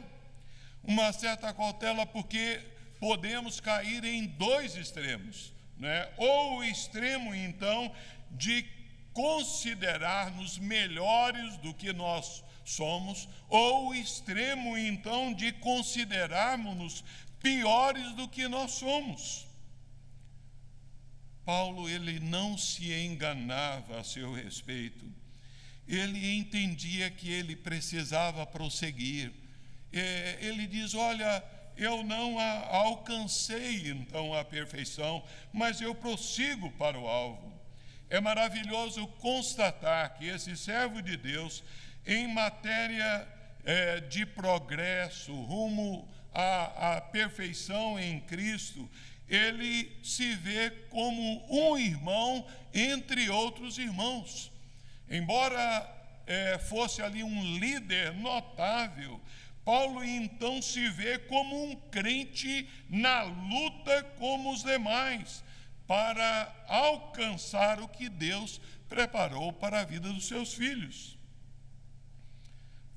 Uma 0.82 1.12
certa 1.12 1.52
cautela 1.52 2.04
porque 2.04 2.60
podemos 3.00 3.60
cair 3.60 4.04
em 4.04 4.26
dois 4.26 4.76
extremos, 4.76 5.52
né? 5.78 6.08
Ou 6.16 6.58
o 6.58 6.64
extremo 6.64 7.34
então 7.34 7.90
de 8.30 8.66
considerar-nos 9.12 10.58
melhores 10.58 11.56
do 11.58 11.72
que 11.72 11.92
nós 11.92 12.42
somos, 12.64 13.28
ou 13.48 13.88
o 13.88 13.94
extremo 13.94 14.76
então 14.76 15.32
de 15.32 15.52
considerarmos-nos 15.52 17.04
piores 17.40 18.12
do 18.12 18.28
que 18.28 18.48
nós 18.48 18.72
somos. 18.72 19.43
Paulo 21.44 21.88
ele 21.88 22.18
não 22.20 22.56
se 22.56 22.92
enganava 22.92 24.00
a 24.00 24.04
seu 24.04 24.32
respeito. 24.32 25.04
Ele 25.86 26.36
entendia 26.36 27.10
que 27.10 27.30
ele 27.30 27.54
precisava 27.54 28.46
prosseguir. 28.46 29.32
É, 29.92 30.38
ele 30.40 30.66
diz: 30.66 30.94
Olha, 30.94 31.44
eu 31.76 32.02
não 32.02 32.38
alcancei 32.38 33.88
então 33.88 34.32
a 34.32 34.44
perfeição, 34.44 35.22
mas 35.52 35.80
eu 35.80 35.94
prossigo 35.94 36.70
para 36.72 36.98
o 36.98 37.06
alvo. 37.06 37.52
É 38.08 38.20
maravilhoso 38.20 39.06
constatar 39.18 40.14
que 40.16 40.26
esse 40.26 40.56
servo 40.56 41.02
de 41.02 41.16
Deus, 41.16 41.62
em 42.06 42.32
matéria 42.32 43.26
é, 43.64 44.00
de 44.00 44.24
progresso 44.24 45.34
rumo 45.34 46.08
à, 46.32 46.96
à 46.96 47.00
perfeição 47.00 47.98
em 47.98 48.20
Cristo, 48.20 48.88
ele 49.28 49.90
se 50.02 50.34
vê 50.36 50.70
como 50.90 51.44
um 51.50 51.76
irmão 51.78 52.46
entre 52.72 53.30
outros 53.30 53.78
irmãos. 53.78 54.52
Embora 55.08 55.90
é, 56.26 56.58
fosse 56.58 57.02
ali 57.02 57.22
um 57.22 57.58
líder 57.58 58.14
notável, 58.14 59.20
Paulo 59.64 60.04
então 60.04 60.60
se 60.60 60.88
vê 60.90 61.18
como 61.18 61.70
um 61.70 61.76
crente 61.90 62.68
na 62.88 63.22
luta 63.22 64.02
como 64.18 64.52
os 64.52 64.62
demais, 64.62 65.42
para 65.86 66.54
alcançar 66.66 67.80
o 67.80 67.88
que 67.88 68.08
Deus 68.08 68.60
preparou 68.88 69.52
para 69.52 69.80
a 69.80 69.84
vida 69.84 70.12
dos 70.12 70.26
seus 70.26 70.54
filhos. 70.54 71.18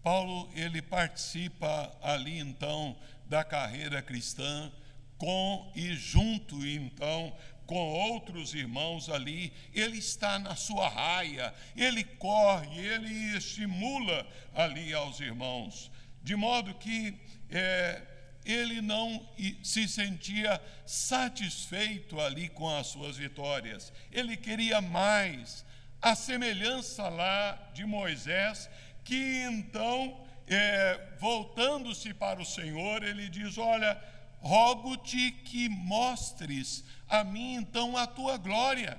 Paulo 0.03 0.49
ele 0.53 0.81
participa 0.81 1.93
ali 2.01 2.39
então 2.39 2.97
da 3.25 3.43
carreira 3.43 4.01
cristã 4.01 4.71
com 5.17 5.71
e 5.75 5.93
junto 5.95 6.65
então 6.65 7.33
com 7.67 7.75
outros 7.75 8.53
irmãos 8.53 9.09
ali, 9.09 9.51
ele 9.73 9.97
está 9.97 10.39
na 10.39 10.55
sua 10.55 10.87
raia, 10.87 11.53
ele 11.75 12.03
corre, 12.03 12.79
ele 12.79 13.35
estimula 13.35 14.25
ali 14.55 14.93
aos 14.93 15.19
irmãos, 15.19 15.91
de 16.23 16.33
modo 16.33 16.73
que 16.75 17.13
é, 17.51 18.01
ele 18.45 18.81
não 18.81 19.27
se 19.61 19.85
sentia 19.85 20.61
satisfeito 20.85 22.21
ali 22.21 22.47
com 22.47 22.73
as 22.73 22.87
suas 22.87 23.17
vitórias, 23.17 23.91
ele 24.13 24.37
queria 24.37 24.79
mais, 24.79 25.65
a 26.01 26.15
semelhança 26.15 27.09
lá 27.09 27.69
de 27.73 27.85
Moisés, 27.85 28.69
que 29.03 29.43
então, 29.43 30.25
é, 30.47 31.15
voltando-se 31.19 32.13
para 32.13 32.41
o 32.41 32.45
Senhor, 32.45 33.03
ele 33.03 33.27
diz: 33.27 33.57
Olha, 33.57 33.99
rogo-te 34.39 35.31
que 35.31 35.69
mostres 35.69 36.83
a 37.07 37.23
mim 37.23 37.55
então 37.55 37.95
a 37.97 38.05
tua 38.05 38.37
glória, 38.37 38.97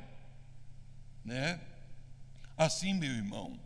né? 1.24 1.60
Assim, 2.56 2.94
meu 2.94 3.10
irmão, 3.10 3.58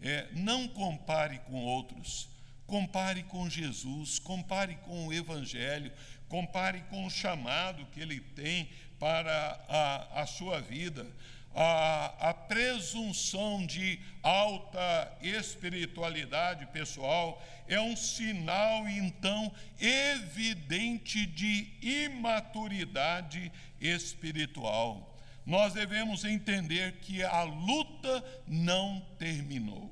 é, 0.00 0.28
não 0.32 0.68
compare 0.68 1.38
com 1.40 1.64
outros, 1.64 2.28
compare 2.66 3.22
com 3.24 3.50
Jesus, 3.50 4.18
compare 4.18 4.76
com 4.76 5.08
o 5.08 5.12
Evangelho, 5.12 5.92
compare 6.28 6.82
com 6.82 7.04
o 7.04 7.10
chamado 7.10 7.84
que 7.86 8.00
ele 8.00 8.20
tem 8.20 8.70
para 8.98 9.60
a, 9.68 10.22
a 10.22 10.26
sua 10.26 10.60
vida. 10.60 11.06
A, 11.54 12.30
a 12.30 12.34
presunção 12.34 13.66
de 13.66 13.98
alta 14.22 15.12
espiritualidade 15.20 16.66
pessoal 16.66 17.42
é 17.66 17.80
um 17.80 17.96
sinal, 17.96 18.88
então, 18.88 19.52
evidente 19.80 21.26
de 21.26 21.68
imaturidade 21.80 23.50
espiritual. 23.80 25.18
Nós 25.46 25.72
devemos 25.72 26.24
entender 26.24 26.96
que 27.00 27.22
a 27.22 27.42
luta 27.42 28.24
não 28.46 29.00
terminou. 29.18 29.90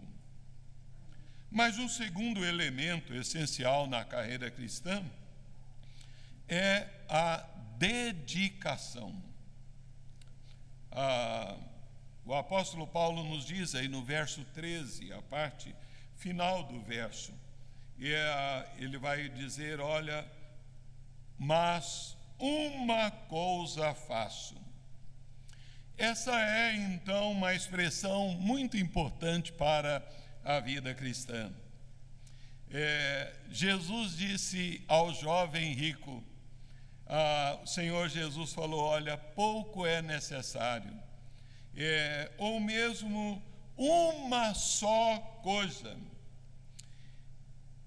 Mas 1.51 1.79
um 1.79 1.89
segundo 1.89 2.45
elemento 2.45 3.15
essencial 3.15 3.87
na 3.87 4.05
carreira 4.05 4.51
cristã 4.51 5.03
é 6.49 6.87
a 7.09 7.45
dedicação. 7.79 9.28
Ah, 10.91 11.57
o 12.25 12.35
apóstolo 12.35 12.87
Paulo 12.87 13.25
nos 13.25 13.45
diz 13.45 13.75
aí 13.75 13.89
no 13.89 14.05
verso 14.05 14.45
13, 14.55 15.13
a 15.13 15.23
parte 15.23 15.75
final 16.17 16.65
do 16.65 16.81
verso, 16.81 17.33
e, 17.99 18.15
ah, 18.15 18.67
ele 18.79 18.99
vai 18.99 19.29
dizer: 19.29 19.81
Olha, 19.81 20.27
mas 21.39 22.17
uma 22.39 23.11
coisa 23.11 23.95
faço. 23.95 24.57
Essa 25.97 26.33
é 26.41 26.77
então 26.77 27.33
uma 27.33 27.55
expressão 27.55 28.31
muito 28.35 28.77
importante 28.77 29.53
para 29.53 30.07
a 30.45 30.61
vida 30.61 30.95
cristã. 30.95 31.53
É, 32.71 33.35
Jesus 33.51 34.17
disse 34.17 34.85
ao 34.87 35.13
jovem 35.13 35.73
rico: 35.73 36.23
ah, 37.09 37.59
o 37.63 37.67
Senhor 37.67 38.09
Jesus 38.09 38.53
falou: 38.53 38.81
Olha, 38.81 39.17
pouco 39.17 39.87
é 39.87 40.03
necessário, 40.03 40.93
é, 41.75 42.31
ou 42.37 42.61
mesmo 42.61 43.43
uma 43.77 44.53
só 44.55 45.19
coisa. 45.43 45.97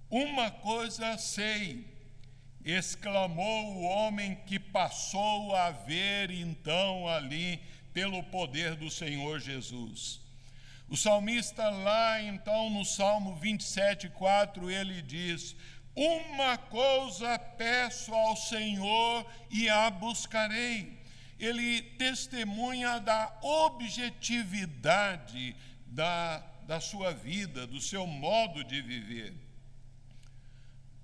Uma 0.10 0.50
coisa 0.50 1.18
sei, 1.18 1.86
exclamou 2.66 3.76
o 3.76 3.84
homem 3.84 4.36
que 4.46 4.60
passou 4.60 5.56
a 5.56 5.72
ver 5.72 6.32
então 6.32 7.08
ali 7.08 7.62
pelo 7.94 8.24
poder 8.24 8.76
do 8.76 8.90
Senhor 8.90 9.40
Jesus. 9.40 10.20
O 10.90 10.98
salmista, 10.98 11.70
lá 11.70 12.22
então 12.22 12.70
no 12.70 12.84
Salmo 12.84 13.36
27, 13.36 14.10
4, 14.10 14.70
ele 14.70 15.02
diz: 15.02 15.56
Uma 15.96 16.58
coisa 16.58 17.38
peço 17.38 18.12
ao 18.14 18.36
Senhor 18.38 19.26
e 19.50 19.70
a 19.70 19.90
buscarei. 19.90 21.00
Ele 21.40 21.82
testemunha 21.82 23.00
da 23.00 23.38
objetividade 23.42 25.56
da, 25.88 26.40
da 26.68 26.80
sua 26.80 27.12
vida, 27.14 27.68
do 27.68 27.82
seu 27.82 28.08
modo 28.08 28.64
de 28.64 28.82
viver. 28.82 29.34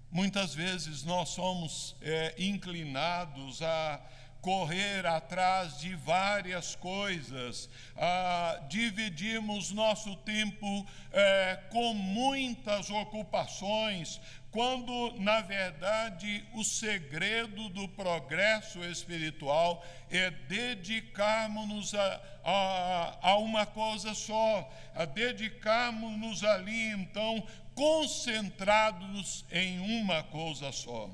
Muitas 0.09 0.55
vezes 0.55 1.03
nós 1.03 1.27
somos 1.29 1.95
é, 2.01 2.33
inclinados 2.37 3.61
a 3.61 4.01
correr 4.41 5.05
atrás 5.05 5.79
de 5.79 5.95
várias 5.95 6.75
coisas, 6.75 7.69
ah, 7.97 8.59
dividimos 8.69 9.71
nosso 9.71 10.15
tempo 10.17 10.85
eh, 11.11 11.59
com 11.69 11.93
muitas 11.93 12.89
ocupações, 12.89 14.21
quando 14.51 15.13
na 15.19 15.41
verdade 15.41 16.45
o 16.53 16.63
segredo 16.63 17.69
do 17.69 17.87
progresso 17.89 18.83
espiritual 18.85 19.85
é 20.09 20.31
dedicarmos-nos 20.31 21.93
a, 21.93 22.21
a, 22.43 23.29
a, 23.29 23.37
uma 23.37 23.65
coisa 23.65 24.13
só, 24.13 24.71
a 24.95 25.05
dedicarmos-nos 25.05 26.43
ali 26.43 26.91
então 26.91 27.45
concentrados 27.75 29.45
em 29.51 29.79
uma 30.01 30.23
coisa 30.23 30.71
só. 30.71 31.09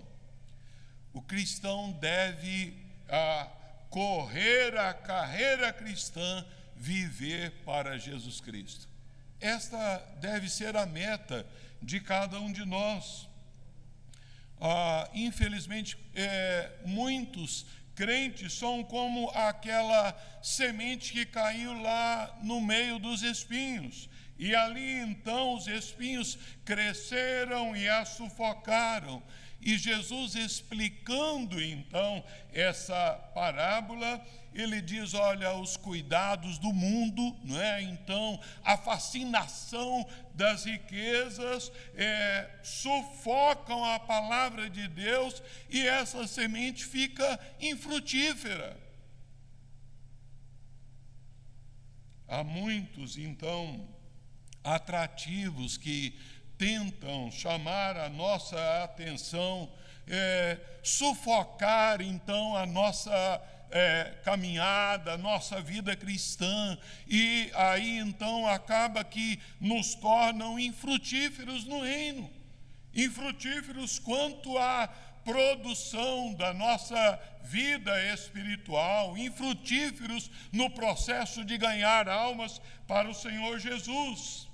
O 1.11 1.21
cristão 1.21 1.91
deve 1.93 2.73
a 3.09 3.47
correr 3.89 4.77
a 4.77 4.93
carreira 4.93 5.71
cristã, 5.73 6.45
viver 6.75 7.51
para 7.65 7.97
Jesus 7.97 8.39
Cristo. 8.39 8.87
Esta 9.39 9.97
deve 10.21 10.49
ser 10.49 10.75
a 10.77 10.85
meta 10.85 11.45
de 11.83 11.99
cada 11.99 12.39
um 12.39 12.51
de 12.51 12.65
nós. 12.65 13.27
Ah, 14.59 15.09
infelizmente, 15.13 15.97
é, 16.15 16.71
muitos 16.85 17.65
crentes 17.95 18.53
são 18.53 18.83
como 18.83 19.29
aquela 19.31 20.17
semente 20.41 21.11
que 21.13 21.25
caiu 21.25 21.73
lá 21.81 22.39
no 22.41 22.61
meio 22.61 22.97
dos 22.97 23.21
espinhos. 23.21 24.09
E 24.37 24.55
ali 24.55 24.99
então 24.99 25.53
os 25.53 25.67
espinhos 25.67 26.37
cresceram 26.65 27.75
e 27.75 27.87
a 27.87 28.03
sufocaram. 28.05 29.21
E 29.65 29.77
Jesus 29.77 30.35
explicando 30.35 31.61
então 31.61 32.21
essa 32.51 33.13
parábola, 33.33 34.21
ele 34.53 34.81
diz: 34.81 35.13
olha, 35.13 35.53
os 35.53 35.77
cuidados 35.77 36.57
do 36.57 36.73
mundo, 36.73 37.35
não 37.43 37.61
é? 37.61 37.81
Então, 37.81 38.39
a 38.63 38.75
fascinação 38.75 40.05
das 40.33 40.65
riquezas 40.65 41.71
é, 41.95 42.49
sufocam 42.61 43.85
a 43.85 43.99
palavra 43.99 44.69
de 44.69 44.87
Deus 44.87 45.41
e 45.69 45.87
essa 45.87 46.27
semente 46.27 46.83
fica 46.83 47.39
infrutífera. 47.61 48.77
Há 52.27 52.43
muitos, 52.43 53.17
então, 53.17 53.87
atrativos 54.63 55.77
que 55.77 56.17
tentam 56.63 57.29
chamar 57.29 57.97
a 57.97 58.07
nossa 58.07 58.85
atenção, 58.85 59.69
é, 60.07 60.57
sufocar 60.81 62.01
então 62.01 62.55
a 62.55 62.65
nossa 62.65 63.41
é, 63.69 64.13
caminhada, 64.23 65.17
nossa 65.17 65.59
vida 65.59 65.93
cristã, 65.93 66.77
e 67.05 67.51
aí 67.53 67.97
então 67.97 68.47
acaba 68.47 69.03
que 69.03 69.37
nos 69.59 69.93
tornam 69.95 70.57
infrutíferos 70.57 71.65
no 71.65 71.81
reino, 71.81 72.31
infrutíferos 72.95 73.99
quanto 73.99 74.57
à 74.57 74.87
produção 75.25 76.33
da 76.33 76.53
nossa 76.53 77.19
vida 77.43 77.91
espiritual, 78.13 79.17
infrutíferos 79.17 80.31
no 80.49 80.69
processo 80.69 81.43
de 81.43 81.57
ganhar 81.57 82.07
almas 82.07 82.61
para 82.87 83.09
o 83.09 83.13
Senhor 83.13 83.59
Jesus. 83.59 84.52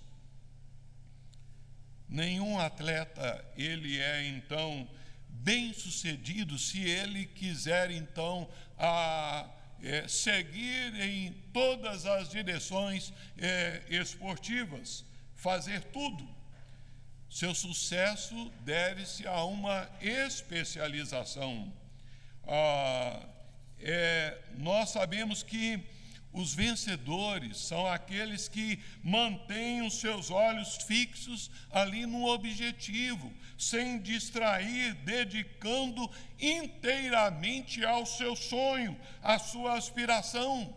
Nenhum 2.09 2.57
atleta 2.59 3.45
ele 3.55 3.99
é 3.99 4.27
então 4.27 4.89
bem 5.29 5.71
sucedido 5.73 6.57
se 6.57 6.81
ele 6.81 7.25
quiser 7.25 7.91
então 7.91 8.49
a, 8.77 9.47
é, 9.83 10.07
seguir 10.07 10.99
em 10.99 11.31
todas 11.53 12.05
as 12.05 12.29
direções 12.29 13.13
é, 13.37 13.83
esportivas, 13.89 15.05
fazer 15.35 15.83
tudo. 15.85 16.27
Seu 17.29 17.53
sucesso 17.53 18.51
deve-se 18.61 19.27
a 19.27 19.43
uma 19.43 19.87
especialização. 20.01 21.71
Ah, 22.43 23.23
é, 23.79 24.35
nós 24.57 24.89
sabemos 24.89 25.43
que 25.43 25.79
os 26.31 26.53
vencedores 26.53 27.57
são 27.57 27.87
aqueles 27.87 28.47
que 28.47 28.79
mantêm 29.03 29.81
os 29.81 29.99
seus 29.99 30.29
olhos 30.29 30.75
fixos 30.77 31.49
ali 31.71 32.05
no 32.05 32.27
objetivo, 32.27 33.33
sem 33.57 33.99
distrair, 33.99 34.93
dedicando 35.03 36.09
inteiramente 36.39 37.83
ao 37.83 38.05
seu 38.05 38.35
sonho, 38.35 38.97
à 39.21 39.39
sua 39.39 39.75
aspiração. 39.75 40.75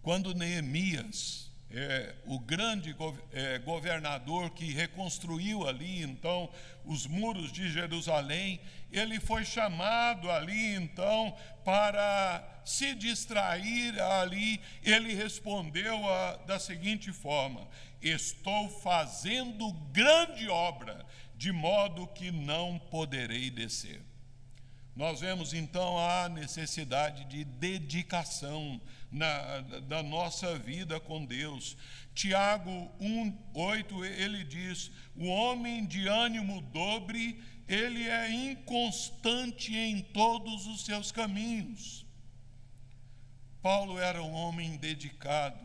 Quando 0.00 0.34
Neemias 0.34 1.52
é, 1.74 2.14
o 2.26 2.38
grande 2.38 2.94
é, 3.32 3.58
governador 3.58 4.50
que 4.50 4.72
reconstruiu 4.72 5.66
ali 5.66 6.02
então 6.02 6.50
os 6.84 7.06
muros 7.06 7.50
de 7.50 7.70
Jerusalém, 7.70 8.60
ele 8.92 9.18
foi 9.18 9.44
chamado 9.44 10.30
ali 10.30 10.74
então 10.74 11.34
para 11.64 12.46
se 12.64 12.94
distrair 12.94 14.00
ali. 14.00 14.60
Ele 14.82 15.14
respondeu 15.14 16.08
a, 16.08 16.36
da 16.46 16.58
seguinte 16.58 17.12
forma: 17.12 17.66
Estou 18.00 18.68
fazendo 18.68 19.72
grande 19.92 20.48
obra, 20.48 21.06
de 21.34 21.50
modo 21.50 22.06
que 22.08 22.30
não 22.30 22.78
poderei 22.78 23.50
descer. 23.50 24.02
Nós 24.94 25.20
vemos 25.20 25.54
então 25.54 25.98
a 25.98 26.28
necessidade 26.28 27.24
de 27.24 27.44
dedicação 27.44 28.78
na, 29.10 29.60
da 29.88 30.02
nossa 30.02 30.58
vida 30.58 31.00
com 31.00 31.24
Deus. 31.24 31.76
Tiago 32.14 32.90
1,8 33.00 34.04
ele 34.04 34.44
diz: 34.44 34.90
O 35.16 35.26
homem 35.26 35.86
de 35.86 36.06
ânimo 36.06 36.60
dobre, 36.60 37.42
ele 37.74 38.06
é 38.06 38.30
inconstante 38.30 39.74
em 39.74 40.02
todos 40.02 40.66
os 40.66 40.84
seus 40.84 41.10
caminhos. 41.10 42.04
Paulo 43.62 43.98
era 43.98 44.22
um 44.22 44.32
homem 44.32 44.76
dedicado. 44.76 45.58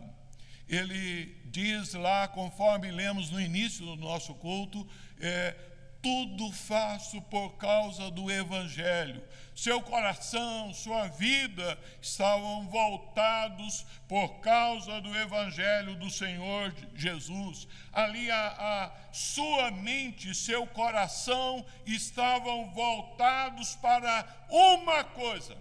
Ele 0.70 1.26
diz 1.46 1.93
lá, 1.93 2.26
conforme 2.26 2.89
lemos 2.91 3.30
no 3.30 3.41
início 3.41 3.86
do 3.86 3.98
nosso 3.98 4.34
culto, 4.36 4.88
é, 5.20 5.54
tudo 6.02 6.52
faço 6.52 7.22
por 7.24 7.58
causa 7.58 8.10
do 8.12 8.30
Evangelho. 8.32 9.22
Seu 9.56 9.82
coração, 9.82 10.74
sua 10.74 11.08
vida 11.08 11.80
estavam 12.02 12.68
voltados 12.68 13.86
por 14.08 14.40
causa 14.40 15.02
do 15.02 15.16
Evangelho 15.18 15.96
do 15.96 16.10
Senhor 16.12 16.74
Jesus. 16.94 17.68
Ali 17.92 18.30
a, 18.30 18.48
a 18.48 19.14
sua 19.14 19.72
mente, 19.72 20.36
seu 20.36 20.68
coração 20.68 21.66
estavam 21.86 22.72
voltados 22.72 23.76
para 23.76 24.46
uma 24.50 25.04
coisa: 25.04 25.58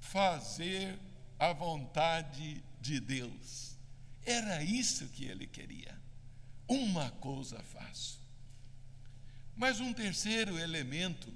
fazer 0.00 0.98
a 1.38 1.52
vontade 1.52 2.64
de 2.80 3.00
Deus. 3.00 3.76
Era 4.24 4.62
isso 4.62 5.08
que 5.08 5.24
ele 5.24 5.46
queria. 5.46 5.96
Uma 6.68 7.12
coisa 7.12 7.62
fácil. 7.62 8.25
Mas 9.56 9.80
um 9.80 9.90
terceiro 9.90 10.58
elemento 10.58 11.32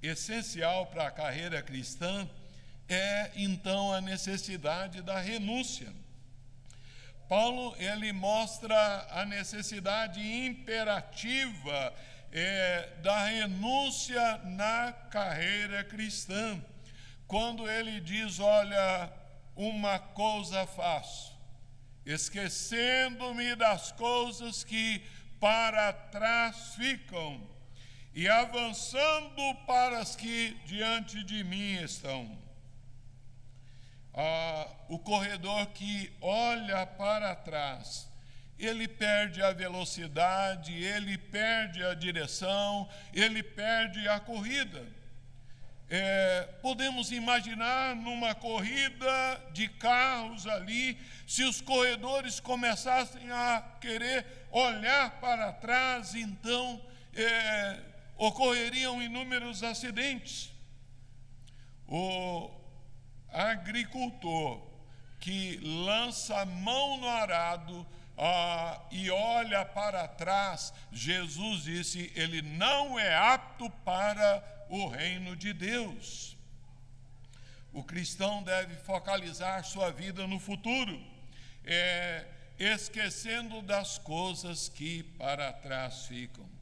essencial 0.00 0.86
para 0.86 1.08
a 1.08 1.10
carreira 1.10 1.60
cristã 1.60 2.28
é 2.88 3.32
então 3.34 3.92
a 3.92 4.00
necessidade 4.00 5.02
da 5.02 5.18
renúncia. 5.20 5.92
Paulo 7.28 7.74
ele 7.76 8.12
mostra 8.12 9.08
a 9.10 9.24
necessidade 9.24 10.20
imperativa 10.20 11.92
é, 12.30 12.88
da 13.02 13.24
renúncia 13.24 14.38
na 14.44 14.92
carreira 15.10 15.82
cristã, 15.82 16.62
quando 17.26 17.68
ele 17.68 18.00
diz: 18.00 18.38
Olha, 18.38 19.12
uma 19.56 19.98
coisa 19.98 20.64
faço, 20.68 21.36
esquecendo-me 22.04 23.56
das 23.56 23.90
coisas 23.90 24.62
que 24.62 25.02
para 25.40 25.92
trás 25.92 26.76
ficam 26.76 27.55
e 28.16 28.26
avançando 28.30 29.54
para 29.66 29.98
as 29.98 30.16
que 30.16 30.56
diante 30.64 31.22
de 31.22 31.44
mim 31.44 31.74
estão. 31.82 32.26
Ah, 34.14 34.66
o 34.88 34.98
corredor 34.98 35.66
que 35.66 36.10
olha 36.22 36.86
para 36.86 37.34
trás, 37.36 38.08
ele 38.58 38.88
perde 38.88 39.42
a 39.42 39.52
velocidade, 39.52 40.72
ele 40.72 41.18
perde 41.18 41.84
a 41.84 41.92
direção, 41.92 42.88
ele 43.12 43.42
perde 43.42 44.08
a 44.08 44.18
corrida. 44.18 44.82
É, 45.90 46.48
podemos 46.62 47.12
imaginar 47.12 47.94
numa 47.94 48.34
corrida 48.34 49.42
de 49.52 49.68
carros 49.68 50.46
ali, 50.46 50.98
se 51.26 51.44
os 51.44 51.60
corredores 51.60 52.40
começassem 52.40 53.30
a 53.30 53.62
querer 53.78 54.24
olhar 54.50 55.20
para 55.20 55.52
trás, 55.52 56.14
então 56.14 56.80
é, 57.14 57.78
ocorreriam 58.16 59.02
inúmeros 59.02 59.62
acidentes. 59.62 60.52
O 61.86 62.50
agricultor 63.30 64.60
que 65.20 65.58
lança 65.58 66.40
a 66.40 66.46
mão 66.46 66.98
no 66.98 67.08
arado 67.08 67.86
ah, 68.18 68.80
e 68.90 69.10
olha 69.10 69.64
para 69.64 70.08
trás, 70.08 70.72
Jesus 70.90 71.64
disse: 71.64 72.10
ele 72.14 72.40
não 72.40 72.98
é 72.98 73.14
apto 73.14 73.68
para 73.84 74.42
o 74.70 74.88
reino 74.88 75.36
de 75.36 75.52
Deus. 75.52 76.36
O 77.72 77.84
cristão 77.84 78.42
deve 78.42 78.74
focalizar 78.76 79.62
sua 79.64 79.92
vida 79.92 80.26
no 80.26 80.38
futuro, 80.38 80.98
é, 81.62 82.26
esquecendo 82.58 83.60
das 83.60 83.98
coisas 83.98 84.66
que 84.66 85.02
para 85.02 85.52
trás 85.52 86.06
ficam. 86.06 86.55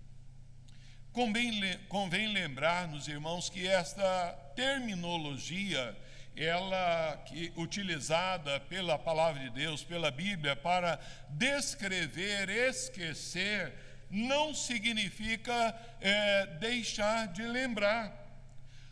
Convém, 1.14 1.78
convém 1.88 2.32
lembrar 2.32 2.88
nos 2.88 3.06
irmãos 3.06 3.48
que 3.48 3.68
esta 3.68 4.32
terminologia, 4.56 5.96
ela 6.36 7.22
que 7.24 7.52
utilizada 7.56 8.58
pela 8.58 8.98
palavra 8.98 9.40
de 9.44 9.50
Deus, 9.50 9.84
pela 9.84 10.10
Bíblia, 10.10 10.56
para 10.56 10.98
descrever, 11.30 12.48
esquecer, 12.48 13.72
não 14.10 14.52
significa 14.52 15.72
é, 16.00 16.46
deixar 16.58 17.28
de 17.28 17.44
lembrar. 17.44 18.12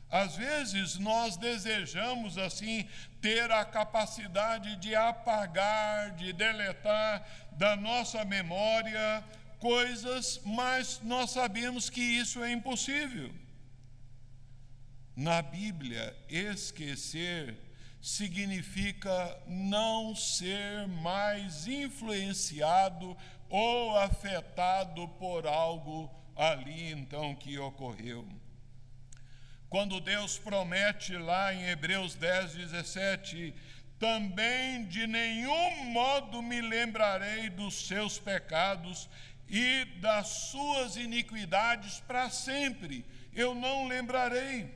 Às 0.08 0.36
vezes 0.36 0.98
nós 0.98 1.36
desejamos 1.36 2.38
assim 2.38 2.88
ter 3.20 3.50
a 3.50 3.64
capacidade 3.64 4.76
de 4.76 4.94
apagar, 4.94 6.12
de 6.12 6.32
deletar 6.32 7.26
da 7.50 7.74
nossa 7.74 8.24
memória 8.24 9.24
coisas, 9.62 10.40
mas 10.44 11.00
nós 11.04 11.30
sabemos 11.30 11.88
que 11.88 12.00
isso 12.00 12.42
é 12.42 12.50
impossível. 12.50 13.32
Na 15.14 15.40
Bíblia, 15.40 16.16
esquecer 16.28 17.56
significa 18.00 19.14
não 19.46 20.16
ser 20.16 20.88
mais 20.88 21.68
influenciado 21.68 23.16
ou 23.48 23.96
afetado 23.96 25.06
por 25.10 25.46
algo 25.46 26.10
ali 26.34 26.90
então 26.90 27.32
que 27.36 27.56
ocorreu. 27.56 28.26
Quando 29.68 30.00
Deus 30.00 30.38
promete 30.38 31.16
lá 31.16 31.54
em 31.54 31.68
Hebreus 31.68 32.16
10, 32.16 32.54
17, 32.54 33.54
também 33.96 34.84
de 34.86 35.06
nenhum 35.06 35.84
modo 35.84 36.42
me 36.42 36.60
lembrarei 36.60 37.48
dos 37.48 37.86
seus 37.86 38.18
pecados 38.18 39.08
e 39.52 39.84
das 40.00 40.28
suas 40.28 40.96
iniquidades 40.96 42.00
para 42.00 42.30
sempre. 42.30 43.04
Eu 43.34 43.54
não 43.54 43.86
lembrarei. 43.86 44.74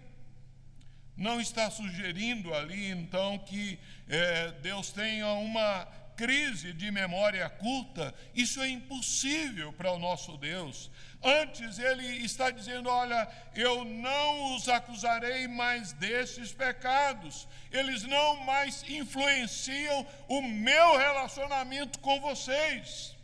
Não 1.16 1.40
está 1.40 1.70
sugerindo 1.70 2.52
ali, 2.52 2.90
então, 2.90 3.38
que 3.38 3.78
é, 4.06 4.52
Deus 4.60 4.92
tenha 4.92 5.28
uma 5.28 5.86
crise 6.14 6.74
de 6.74 6.90
memória 6.90 7.48
culta. 7.48 8.14
Isso 8.34 8.60
é 8.60 8.68
impossível 8.68 9.72
para 9.72 9.92
o 9.92 9.98
nosso 9.98 10.36
Deus. 10.36 10.90
Antes, 11.22 11.78
ele 11.78 12.06
está 12.22 12.50
dizendo: 12.50 12.90
Olha, 12.90 13.26
eu 13.54 13.82
não 13.82 14.56
os 14.56 14.68
acusarei 14.68 15.48
mais 15.48 15.94
desses 15.94 16.52
pecados, 16.52 17.48
eles 17.72 18.02
não 18.02 18.44
mais 18.44 18.84
influenciam 18.86 20.06
o 20.28 20.42
meu 20.42 20.98
relacionamento 20.98 21.98
com 22.00 22.20
vocês. 22.20 23.15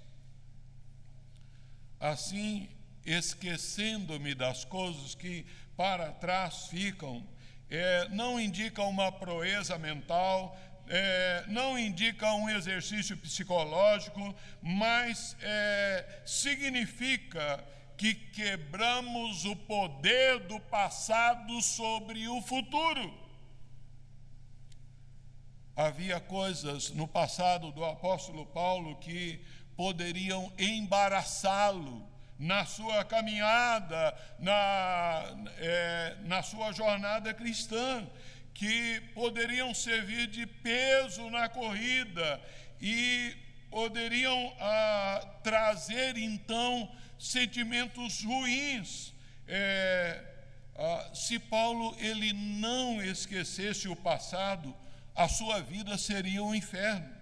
Assim, 2.02 2.68
esquecendo-me 3.06 4.34
das 4.34 4.64
coisas 4.64 5.14
que 5.14 5.46
para 5.76 6.10
trás 6.10 6.66
ficam, 6.66 7.24
é, 7.70 8.08
não 8.08 8.40
indica 8.40 8.82
uma 8.82 9.12
proeza 9.12 9.78
mental, 9.78 10.58
é, 10.88 11.44
não 11.46 11.78
indica 11.78 12.34
um 12.34 12.50
exercício 12.50 13.16
psicológico, 13.16 14.34
mas 14.60 15.36
é, 15.42 16.22
significa 16.26 17.64
que 17.96 18.14
quebramos 18.14 19.44
o 19.44 19.54
poder 19.54 20.40
do 20.40 20.58
passado 20.58 21.62
sobre 21.62 22.26
o 22.26 22.42
futuro. 22.42 23.14
Havia 25.76 26.18
coisas 26.18 26.90
no 26.90 27.06
passado 27.06 27.70
do 27.70 27.84
apóstolo 27.84 28.44
Paulo 28.46 28.96
que 28.96 29.40
poderiam 29.76 30.52
embaraçá-lo 30.58 32.06
na 32.38 32.64
sua 32.66 33.04
caminhada, 33.04 34.14
na, 34.38 35.24
é, 35.58 36.16
na 36.24 36.42
sua 36.42 36.72
jornada 36.72 37.32
cristã, 37.32 38.04
que 38.52 39.00
poderiam 39.14 39.72
servir 39.72 40.26
de 40.26 40.46
peso 40.46 41.30
na 41.30 41.48
corrida 41.48 42.40
e 42.80 43.34
poderiam 43.70 44.54
ah, 44.60 45.38
trazer 45.42 46.16
então 46.18 46.90
sentimentos 47.18 48.22
ruins. 48.22 49.14
É, 49.46 50.22
ah, 50.76 51.10
se 51.14 51.38
Paulo 51.38 51.96
ele 51.98 52.32
não 52.32 53.00
esquecesse 53.02 53.88
o 53.88 53.94
passado, 53.94 54.74
a 55.14 55.28
sua 55.28 55.60
vida 55.60 55.96
seria 55.96 56.42
um 56.42 56.54
inferno. 56.54 57.21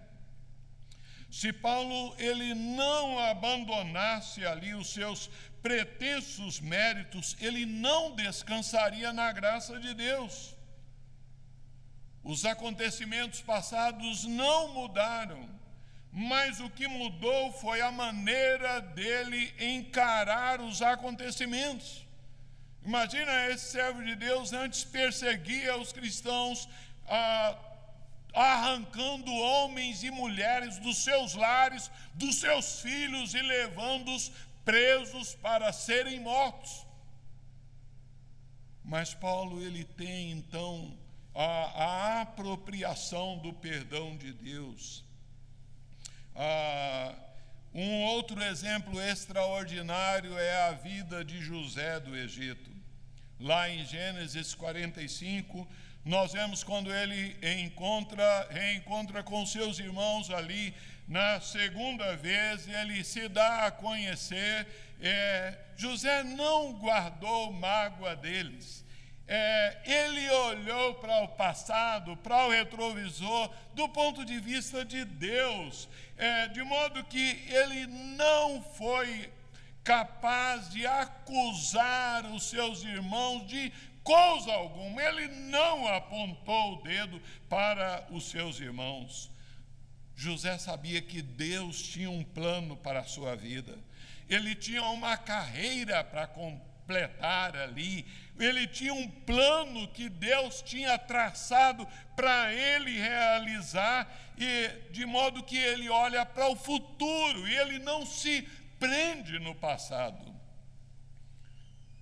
Se 1.31 1.53
Paulo 1.53 2.15
ele 2.19 2.55
não 2.55 3.19
abandonasse 3.19 4.45
ali 4.45 4.75
os 4.75 4.93
seus 4.93 5.31
pretensos 5.63 6.59
méritos, 6.61 7.37
ele 7.41 7.65
não 7.65 8.15
descansaria 8.17 9.13
na 9.13 9.31
graça 9.31 9.79
de 9.79 9.95
Deus. 9.95 10.57
Os 12.25 12.45
acontecimentos 12.45 13.41
passados 13.41 14.25
não 14.25 14.75
mudaram, 14.75 15.49
mas 16.13 16.59
o 16.61 16.69
que 16.69 16.89
mudou 16.89 17.53
foi 17.53 17.81
a 17.81 17.93
maneira 17.93 18.81
dele 18.81 19.55
encarar 19.59 20.61
os 20.61 20.83
acontecimentos. 20.83 22.05
Imagina 22.85 23.49
esse 23.49 23.71
servo 23.71 24.03
de 24.03 24.17
Deus 24.17 24.53
antes 24.53 24.83
perseguia 24.83 25.77
os 25.77 25.93
cristãos, 25.93 26.69
ah, 27.07 27.57
arrancando 28.35 29.33
homens 29.33 30.03
e 30.03 30.11
mulheres 30.11 30.79
dos 30.79 30.99
seus 30.99 31.35
lares, 31.35 31.91
dos 32.15 32.37
seus 32.37 32.81
filhos 32.81 33.35
e 33.35 33.41
levando-os 33.41 34.31
presos 34.65 35.35
para 35.35 35.73
serem 35.73 36.21
mortos. 36.21 36.87
Mas 38.85 39.15
Paulo 39.15 39.63
ele 39.63 39.85
tem 39.85 40.31
então 40.31 40.97
a, 41.35 41.43
a 41.43 42.21
apropriação 42.23 43.39
do 43.39 43.53
perdão 43.53 44.17
de 44.17 44.33
Deus. 44.33 45.05
Ah, 46.35 47.15
um 47.73 48.03
outro 48.05 48.43
exemplo 48.43 49.01
extraordinário 49.01 50.37
é 50.37 50.63
a 50.63 50.73
vida 50.73 51.25
de 51.25 51.41
José 51.41 52.01
do 52.01 52.17
Egito. 52.17 52.71
Lá 53.39 53.71
em 53.71 53.85
Gênesis 53.87 54.55
45, 54.55 55.67
nós 56.05 56.33
vemos 56.33 56.65
quando 56.65 56.93
ele 56.93 57.37
encontra, 57.63 58.49
reencontra 58.51 59.23
com 59.23 59.45
seus 59.45 59.79
irmãos 59.79 60.31
ali 60.31 60.75
na 61.07 61.41
segunda 61.41 62.17
vez, 62.17 62.69
ele 62.69 63.03
se 63.03 63.29
dá 63.29 63.67
a 63.67 63.71
conhecer. 63.71 64.67
É, 65.01 65.59
José 65.77 66.23
não 66.23 66.73
guardou 66.75 67.53
mágoa 67.53 68.15
deles. 68.15 68.85
É, 69.27 69.79
ele 69.85 70.31
olhou 70.31 70.95
para 70.95 71.23
o 71.23 71.29
passado, 71.29 72.17
para 72.17 72.47
o 72.47 72.51
retrovisor, 72.51 73.51
do 73.75 73.89
ponto 73.89 74.25
de 74.25 74.39
vista 74.39 74.85
de 74.85 75.05
Deus, 75.05 75.89
é, 76.17 76.49
de 76.49 76.63
modo 76.63 77.03
que 77.05 77.45
ele 77.49 77.87
não 77.89 78.63
foi 78.63 79.33
capaz 79.83 80.71
de 80.71 80.87
acusar 80.87 82.25
os 82.27 82.51
seus 82.51 82.85
irmãos 82.85 83.47
de 83.47 83.73
coisa 84.11 84.53
alguma, 84.53 85.01
ele 85.03 85.29
não 85.29 85.87
apontou 85.87 86.75
o 86.75 86.83
dedo 86.83 87.23
para 87.49 88.09
os 88.11 88.29
seus 88.29 88.59
irmãos. 88.59 89.31
José 90.17 90.59
sabia 90.59 91.01
que 91.01 91.23
Deus 91.23 91.81
tinha 91.81 92.11
um 92.11 92.25
plano 92.25 92.77
para 92.77 93.01
a 93.01 93.05
sua 93.05 93.37
vida, 93.37 93.79
ele 94.29 94.57
tinha 94.57 94.83
uma 94.83 95.17
carreira 95.17 96.03
para 96.03 96.27
completar 96.27 97.57
ali, 97.57 98.05
ele 98.39 98.67
tinha 98.67 98.93
um 98.93 99.09
plano 99.09 99.87
que 99.89 100.09
Deus 100.09 100.61
tinha 100.61 100.99
traçado 100.99 101.87
para 102.17 102.53
ele 102.53 102.99
realizar, 102.99 104.13
e 104.37 104.91
de 104.91 105.07
modo 105.07 105.45
que 105.45 105.57
ele 105.57 105.89
olha 105.89 106.27
para 106.27 106.49
o 106.49 106.57
futuro 106.57 107.47
e 107.47 107.57
ele 107.57 107.79
não 107.79 108.05
se 108.05 108.43
prende 108.79 109.39
no 109.39 109.55
passado 109.55 110.40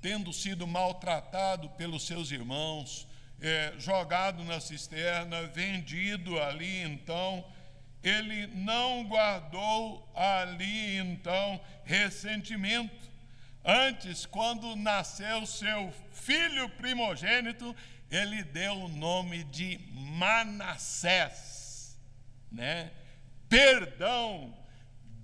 tendo 0.01 0.33
sido 0.33 0.67
maltratado 0.67 1.69
pelos 1.71 2.07
seus 2.07 2.31
irmãos, 2.31 3.07
é, 3.41 3.75
jogado 3.79 4.45
na 4.45 4.61
cisterna, 4.61 5.47
vendido 5.47 6.41
ali, 6.41 6.83
então, 6.83 7.45
ele 8.03 8.47
não 8.49 9.05
guardou 9.05 10.11
ali, 10.15 10.97
então, 10.97 11.61
ressentimento. 11.85 13.09
Antes, 13.65 14.25
quando 14.25 14.77
nasceu 14.77 15.45
seu 15.47 15.93
filho 16.13 16.69
primogênito, 16.71 17.75
ele 18.11 18.43
deu 18.43 18.73
o 18.73 18.89
nome 18.89 19.45
de 19.45 19.79
Manassés, 19.93 21.97
né? 22.51 22.91
Perdão, 23.49 24.57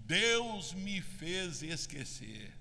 Deus 0.06 0.74
me 0.74 1.00
fez 1.00 1.62
esquecer. 1.62 2.53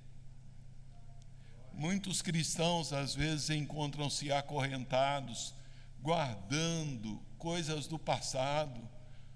Muitos 1.73 2.21
cristãos 2.21 2.93
às 2.93 3.15
vezes 3.15 3.49
encontram-se 3.49 4.31
acorrentados, 4.31 5.55
guardando 5.99 7.19
coisas 7.37 7.87
do 7.87 7.97
passado. 7.97 8.79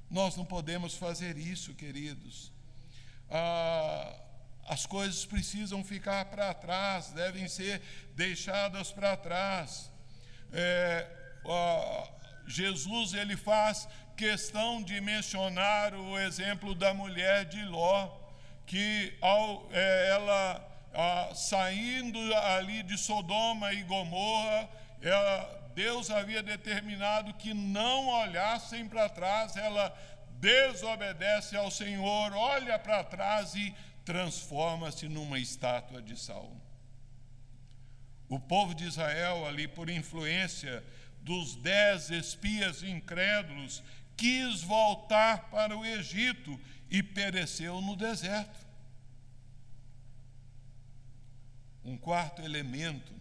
Nós 0.09 0.35
não 0.35 0.45
podemos 0.45 0.93
fazer 0.93 1.35
isso, 1.35 1.73
queridos. 1.73 2.51
Ah, 3.29 4.15
as 4.67 4.85
coisas 4.85 5.25
precisam 5.25 5.83
ficar 5.83 6.25
para 6.25 6.53
trás, 6.53 7.09
devem 7.11 7.47
ser 7.47 7.81
deixadas 8.15 8.91
para 8.91 9.17
trás. 9.17 9.91
É, 10.53 11.09
ah, 11.49 12.07
Jesus 12.45 13.13
ele 13.13 13.35
faz 13.35 13.89
questão 14.15 14.83
de 14.83 15.01
mencionar 15.01 15.95
o 15.95 16.17
exemplo 16.19 16.75
da 16.75 16.93
mulher 16.93 17.45
de 17.45 17.63
Ló, 17.65 18.15
que 18.65 19.17
ao 19.21 19.67
é, 19.71 20.09
ela 20.09 20.66
ah, 20.99 21.31
saindo 21.35 22.19
ali 22.37 22.81
de 22.81 22.97
Sodoma 22.97 23.71
e 23.71 23.83
Gomorra, 23.83 24.67
ela, 24.99 25.71
Deus 25.75 26.09
havia 26.09 26.41
determinado 26.41 27.35
que 27.35 27.53
não 27.53 28.07
olhassem 28.07 28.87
para 28.87 29.07
trás, 29.07 29.55
ela 29.55 29.95
desobedece 30.39 31.55
ao 31.55 31.69
Senhor, 31.69 32.33
olha 32.33 32.79
para 32.79 33.03
trás 33.03 33.53
e 33.53 33.75
transforma-se 34.03 35.07
numa 35.07 35.37
estátua 35.37 36.01
de 36.01 36.17
sal. 36.17 36.51
O 38.27 38.39
povo 38.39 38.73
de 38.73 38.85
Israel, 38.85 39.45
ali 39.45 39.67
por 39.67 39.91
influência 39.91 40.83
dos 41.21 41.55
dez 41.57 42.09
espias 42.09 42.81
incrédulos, 42.81 43.83
quis 44.15 44.63
voltar 44.63 45.51
para 45.51 45.77
o 45.77 45.85
Egito 45.85 46.59
e 46.89 47.03
pereceu 47.03 47.81
no 47.81 47.95
deserto. 47.95 48.66
Um 51.87 51.95
quarto 51.95 52.41
elemento 52.41 53.13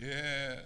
é, 0.00 0.64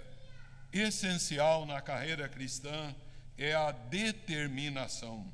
essencial 0.70 1.64
na 1.64 1.80
carreira 1.80 2.28
cristã 2.28 2.94
é 3.38 3.54
a 3.54 3.72
determinação. 3.72 5.32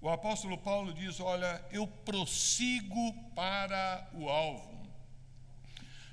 O 0.00 0.08
apóstolo 0.08 0.58
Paulo 0.58 0.92
diz: 0.92 1.20
Olha, 1.20 1.64
eu 1.70 1.86
prossigo 1.86 3.12
para 3.36 4.10
o 4.14 4.28
alvo. 4.28 4.90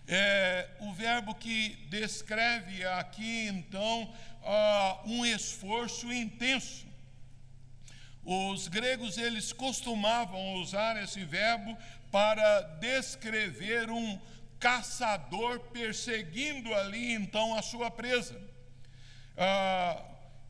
É, 0.08 0.70
o 0.82 0.94
verbo 0.94 1.34
que 1.34 1.70
descreve 1.90 2.86
aqui, 2.86 3.48
então, 3.48 4.04
uh, 4.44 5.10
um 5.10 5.26
esforço 5.26 6.14
intenso. 6.14 6.86
Os 8.24 8.68
gregos 8.68 9.18
eles 9.18 9.52
costumavam 9.52 10.54
usar 10.62 11.02
esse 11.02 11.26
verbo 11.26 11.76
para 12.14 12.62
descrever 12.80 13.90
um 13.90 14.22
caçador 14.60 15.60
perseguindo 15.72 16.72
ali 16.76 17.12
então 17.12 17.56
a 17.58 17.64
sua 17.64 17.90
presa. 17.90 18.40
Ah, 19.36 20.00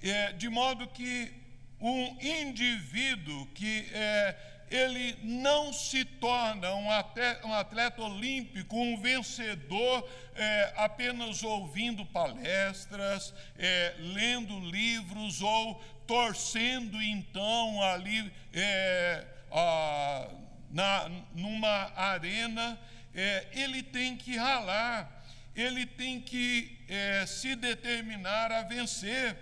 é, 0.02 0.34
de 0.34 0.50
modo 0.50 0.86
que 0.90 1.32
um 1.80 2.18
indivíduo 2.22 3.46
que 3.56 3.90
é, 3.94 4.36
ele 4.70 5.18
não 5.24 5.72
se 5.72 6.04
torna 6.04 6.74
um 6.76 6.92
atleta, 6.92 7.48
um 7.48 7.54
atleta 7.54 8.02
olímpico, 8.02 8.76
um 8.76 8.98
vencedor, 9.02 10.06
é, 10.36 10.74
apenas 10.76 11.44
ouvindo 11.44 12.06
palestras, 12.08 13.34
é, 13.58 13.96
lendo 14.00 14.60
livros 14.60 15.42
ou 15.42 15.82
torcendo 16.06 17.02
então 17.02 17.82
ali 17.82 18.30
é, 18.54 19.26
a, 19.50 20.28
na, 20.74 21.10
numa 21.36 21.94
arena, 21.96 22.78
é, 23.14 23.48
ele 23.54 23.84
tem 23.84 24.18
que 24.18 24.36
ralar, 24.36 25.24
ele 25.56 25.86
tem 25.86 26.20
que 26.20 26.80
é, 26.90 27.26
se 27.28 27.56
determinar 27.56 28.52
a 28.52 28.64
vencer. 28.64 29.38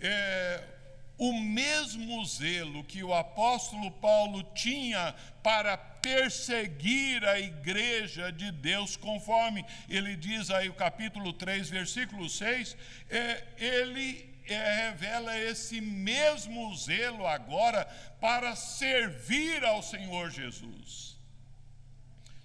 É, 0.00 0.64
o 1.16 1.32
mesmo 1.32 2.24
zelo 2.24 2.82
que 2.82 3.04
o 3.04 3.14
apóstolo 3.14 3.88
Paulo 3.88 4.42
tinha 4.52 5.14
para 5.44 5.76
perseguir 5.76 7.24
a 7.24 7.38
igreja 7.38 8.32
de 8.32 8.50
Deus, 8.50 8.96
conforme 8.96 9.64
ele 9.88 10.16
diz 10.16 10.50
aí 10.50 10.68
o 10.68 10.74
capítulo 10.74 11.32
3, 11.32 11.70
versículo 11.70 12.28
6, 12.28 12.76
é, 13.08 13.44
ele 13.56 14.33
revela 14.44 15.38
esse 15.38 15.80
mesmo 15.80 16.74
zelo 16.76 17.26
agora 17.26 17.84
para 18.20 18.54
servir 18.54 19.64
ao 19.64 19.82
Senhor 19.82 20.30
Jesus. 20.30 21.16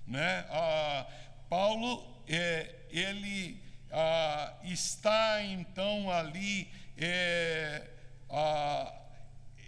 Né? 0.08 0.46
Ah, 0.50 1.06
Paulo, 1.50 2.24
é, 2.28 2.76
ele 2.90 3.62
ah, 3.92 4.54
está 4.64 5.42
então 5.44 6.12
ali 6.12 6.72
é, 6.98 7.88
ah, 8.30 8.94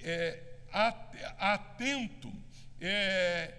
é, 0.03 0.39
atento. 1.37 2.31
É, 2.79 3.53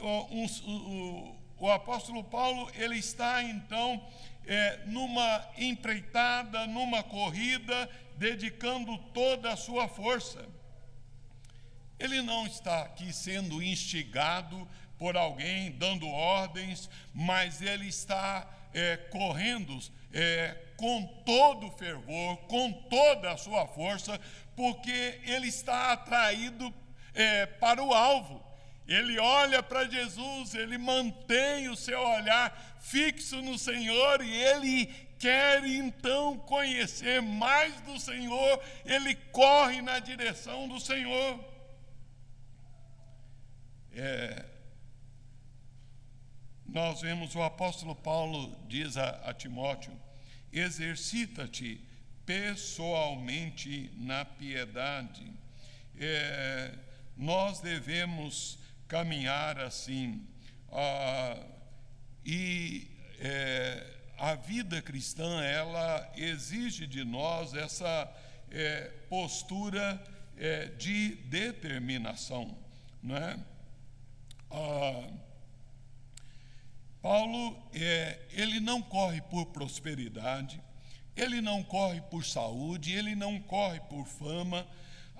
um, 0.00 0.46
o, 0.70 1.40
o 1.58 1.70
apóstolo 1.70 2.24
Paulo, 2.24 2.70
ele 2.74 2.96
está 2.96 3.42
então 3.42 4.02
é, 4.46 4.80
numa 4.86 5.48
empreitada, 5.56 6.66
numa 6.66 7.02
corrida, 7.02 7.88
dedicando 8.16 8.96
toda 9.12 9.52
a 9.52 9.56
sua 9.56 9.88
força. 9.88 10.44
Ele 11.98 12.22
não 12.22 12.46
está 12.46 12.82
aqui 12.82 13.12
sendo 13.12 13.62
instigado 13.62 14.66
por 14.98 15.16
alguém, 15.16 15.70
dando 15.72 16.08
ordens, 16.08 16.88
mas 17.14 17.60
ele 17.60 17.88
está 17.88 18.48
é, 18.72 18.96
correndo 18.96 19.78
é, 20.12 20.56
com 20.76 21.06
todo 21.24 21.70
fervor, 21.72 22.36
com 22.48 22.72
toda 22.72 23.32
a 23.32 23.36
sua 23.36 23.66
força, 23.66 24.20
porque 24.56 25.20
ele 25.24 25.48
está 25.48 25.92
atraído 25.92 26.72
é, 27.14 27.46
para 27.46 27.82
o 27.82 27.92
alvo. 27.92 28.49
Ele 28.90 29.20
olha 29.20 29.62
para 29.62 29.88
Jesus, 29.88 30.52
ele 30.52 30.76
mantém 30.76 31.68
o 31.68 31.76
seu 31.76 32.00
olhar 32.00 32.76
fixo 32.80 33.40
no 33.40 33.56
Senhor 33.56 34.20
e 34.20 34.34
ele 34.34 34.86
quer 35.16 35.64
então 35.64 36.36
conhecer 36.38 37.22
mais 37.22 37.80
do 37.82 38.00
Senhor, 38.00 38.60
ele 38.84 39.14
corre 39.14 39.80
na 39.80 40.00
direção 40.00 40.66
do 40.66 40.80
Senhor. 40.80 41.38
É, 43.92 44.44
nós 46.66 47.00
vemos 47.00 47.32
o 47.36 47.42
apóstolo 47.42 47.94
Paulo 47.94 48.56
diz 48.66 48.96
a, 48.96 49.10
a 49.22 49.32
Timóteo: 49.32 49.96
exercita-te 50.52 51.80
pessoalmente 52.26 53.88
na 53.94 54.24
piedade. 54.24 55.30
É, 55.96 56.74
nós 57.16 57.60
devemos 57.60 58.58
caminhar 58.90 59.60
assim. 59.60 60.20
Ah, 60.72 61.40
e 62.26 62.90
é, 63.20 63.86
a 64.18 64.34
vida 64.34 64.82
cristã, 64.82 65.40
ela 65.44 66.12
exige 66.16 66.88
de 66.88 67.04
nós 67.04 67.54
essa 67.54 68.12
é, 68.50 68.90
postura 69.08 70.02
é, 70.36 70.66
de 70.66 71.14
determinação. 71.26 72.58
Não 73.00 73.16
é? 73.16 73.38
Ah, 74.50 75.08
Paulo, 77.00 77.56
é, 77.72 78.18
ele 78.32 78.58
não 78.58 78.82
corre 78.82 79.22
por 79.22 79.46
prosperidade, 79.46 80.60
ele 81.16 81.40
não 81.40 81.62
corre 81.62 82.00
por 82.00 82.24
saúde, 82.24 82.92
ele 82.92 83.14
não 83.14 83.38
corre 83.40 83.78
por 83.80 84.04
fama, 84.04 84.66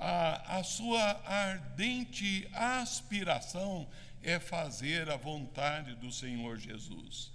a, 0.01 0.59
a 0.59 0.65
sua 0.65 1.21
ardente 1.27 2.49
aspiração 2.55 3.87
é 4.23 4.41
fazer 4.41 5.11
a 5.11 5.17
vontade 5.17 5.95
do 5.97 6.11
Senhor 6.11 6.59
Jesus. 6.59 7.31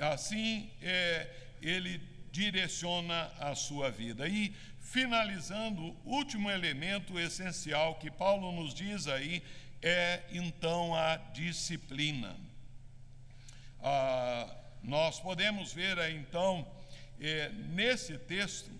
Assim, 0.00 0.68
é, 0.82 1.30
ele 1.62 2.00
direciona 2.32 3.30
a 3.38 3.54
sua 3.54 3.88
vida. 3.88 4.26
E, 4.26 4.52
finalizando, 4.80 5.96
o 6.04 6.16
último 6.16 6.50
elemento 6.50 7.20
essencial 7.20 7.94
que 7.94 8.10
Paulo 8.10 8.50
nos 8.50 8.74
diz 8.74 9.06
aí 9.06 9.40
é, 9.80 10.22
então, 10.32 10.96
a 10.96 11.16
disciplina. 11.16 12.36
Ah, 13.80 14.52
nós 14.82 15.20
podemos 15.20 15.72
ver 15.72 15.98
então, 16.10 16.66
é, 17.20 17.48
nesse 17.50 18.18
texto, 18.18 18.70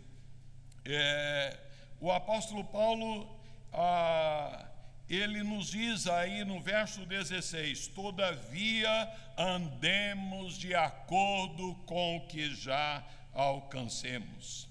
é, 0.84 1.56
o 2.02 2.10
apóstolo 2.10 2.64
Paulo. 2.64 3.26
Ah, 3.72 4.66
ele 5.08 5.42
nos 5.42 5.70
diz 5.70 6.06
aí 6.06 6.44
no 6.44 6.60
verso 6.60 7.06
16: 7.06 7.86
Todavia 7.88 8.90
andemos 9.38 10.58
de 10.58 10.74
acordo 10.74 11.74
com 11.86 12.16
o 12.16 12.26
que 12.26 12.54
já 12.54 13.02
alcancemos. 13.32 14.68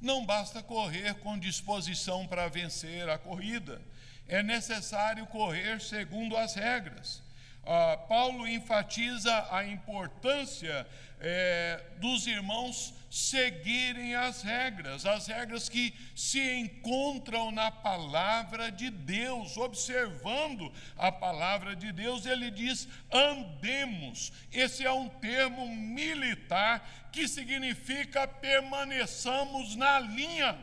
Não 0.00 0.24
basta 0.24 0.62
correr 0.62 1.14
com 1.16 1.38
disposição 1.38 2.26
para 2.26 2.48
vencer 2.48 3.08
a 3.08 3.18
corrida, 3.18 3.80
é 4.26 4.42
necessário 4.42 5.26
correr 5.26 5.80
segundo 5.80 6.36
as 6.36 6.54
regras. 6.54 7.22
Ah, 7.66 7.96
Paulo 8.08 8.46
enfatiza 8.46 9.48
a 9.50 9.66
importância 9.66 10.86
é, 11.20 11.82
dos 11.98 12.26
irmãos 12.26 12.94
seguirem 13.10 14.14
as 14.14 14.42
regras, 14.42 15.06
as 15.06 15.26
regras 15.26 15.68
que 15.68 15.94
se 16.14 16.40
encontram 16.58 17.50
na 17.50 17.70
palavra 17.70 18.70
de 18.70 18.90
Deus, 18.90 19.56
observando 19.56 20.72
a 20.96 21.10
palavra 21.10 21.74
de 21.74 21.90
Deus, 21.92 22.24
ele 22.26 22.50
diz: 22.50 22.86
andemos. 23.10 24.32
Esse 24.52 24.84
é 24.84 24.92
um 24.92 25.08
termo 25.08 25.68
militar 25.68 27.08
que 27.10 27.26
significa 27.26 28.28
permaneçamos 28.28 29.74
na 29.74 29.98
linha. 29.98 30.56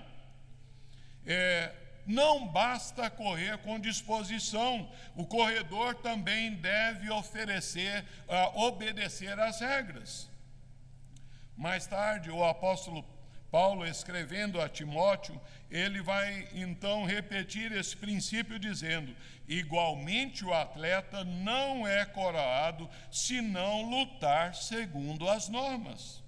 É, 1.26 1.83
não 2.06 2.48
basta 2.48 3.10
correr 3.10 3.58
com 3.60 3.80
disposição, 3.80 4.90
o 5.16 5.26
corredor 5.26 5.96
também 5.96 6.56
deve 6.56 7.10
oferecer, 7.10 8.04
uh, 8.28 8.60
obedecer 8.60 9.40
às 9.40 9.60
regras. 9.60 10.30
Mais 11.56 11.86
tarde, 11.86 12.30
o 12.30 12.44
apóstolo 12.44 13.06
Paulo, 13.54 13.86
escrevendo 13.86 14.60
a 14.60 14.68
Timóteo, 14.68 15.40
ele 15.70 16.02
vai 16.02 16.50
então 16.54 17.06
repetir 17.06 17.72
esse 17.72 17.96
princípio, 17.96 18.58
dizendo: 18.58 19.16
igualmente 19.48 20.44
o 20.44 20.52
atleta 20.52 21.24
não 21.24 21.88
é 21.88 22.04
coroado 22.04 22.90
se 23.12 23.42
não 23.42 23.90
lutar 23.90 24.56
segundo 24.56 25.30
as 25.30 25.50
normas. 25.50 26.24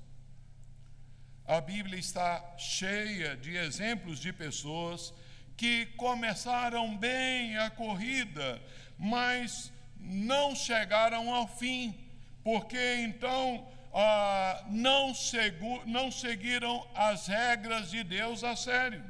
A 1.48 1.60
Bíblia 1.60 2.00
está 2.00 2.44
cheia 2.58 3.36
de 3.36 3.56
exemplos 3.56 4.20
de 4.20 4.32
pessoas 4.32 5.12
que 5.58 5.86
começaram 5.98 6.96
bem 6.98 7.58
a 7.58 7.70
corrida, 7.70 8.62
mas 8.98 9.72
não 9.98 10.56
chegaram 10.56 11.34
ao 11.34 11.48
fim, 11.48 11.96
porque 12.44 12.96
então 12.98 13.68
ah, 13.94 14.66
não, 14.70 15.14
segu, 15.16 15.82
não 15.86 16.12
seguiram 16.12 16.86
as 16.94 17.28
regras 17.28 17.90
de 17.90 18.04
Deus 18.04 18.44
a 18.44 18.56
sério. 18.56 19.04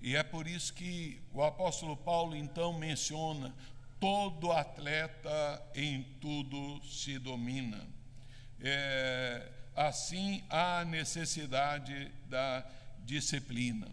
E 0.00 0.16
é 0.16 0.22
por 0.22 0.46
isso 0.46 0.72
que 0.72 1.20
o 1.32 1.42
apóstolo 1.42 1.96
Paulo 1.96 2.34
então 2.34 2.72
menciona: 2.78 3.54
todo 4.00 4.52
atleta 4.52 5.62
em 5.74 6.02
tudo 6.20 6.82
se 6.84 7.18
domina. 7.18 7.86
É, 8.60 9.50
assim 9.76 10.42
há 10.48 10.84
necessidade 10.84 12.10
da 12.26 12.66
disciplina. 13.04 13.90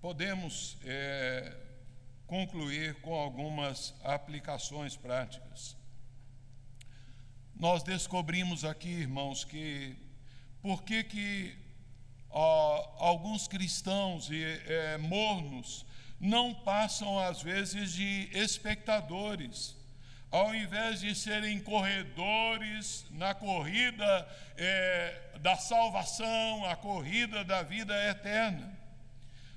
Podemos 0.00 0.76
é, 0.84 1.56
concluir 2.26 3.00
com 3.00 3.14
algumas 3.14 3.94
aplicações 4.02 4.96
práticas. 4.96 5.76
Nós 7.54 7.82
descobrimos 7.82 8.64
aqui, 8.64 8.88
irmãos, 8.88 9.44
que 9.44 9.96
por 10.60 10.82
que 10.82 11.04
que 11.04 11.56
ó, 12.30 12.96
alguns 12.98 13.46
cristãos 13.46 14.28
e 14.30 14.42
é, 14.42 14.98
mornos 14.98 15.86
não 16.18 16.54
passam 16.54 17.18
às 17.18 17.42
vezes 17.42 17.92
de 17.92 18.28
espectadores, 18.32 19.76
ao 20.34 20.52
invés 20.52 20.98
de 20.98 21.14
serem 21.14 21.60
corredores 21.60 23.06
na 23.12 23.32
corrida 23.36 24.28
é, 24.56 25.20
da 25.38 25.54
salvação, 25.54 26.64
a 26.66 26.74
corrida 26.74 27.44
da 27.44 27.62
vida 27.62 27.94
eterna. 28.10 28.76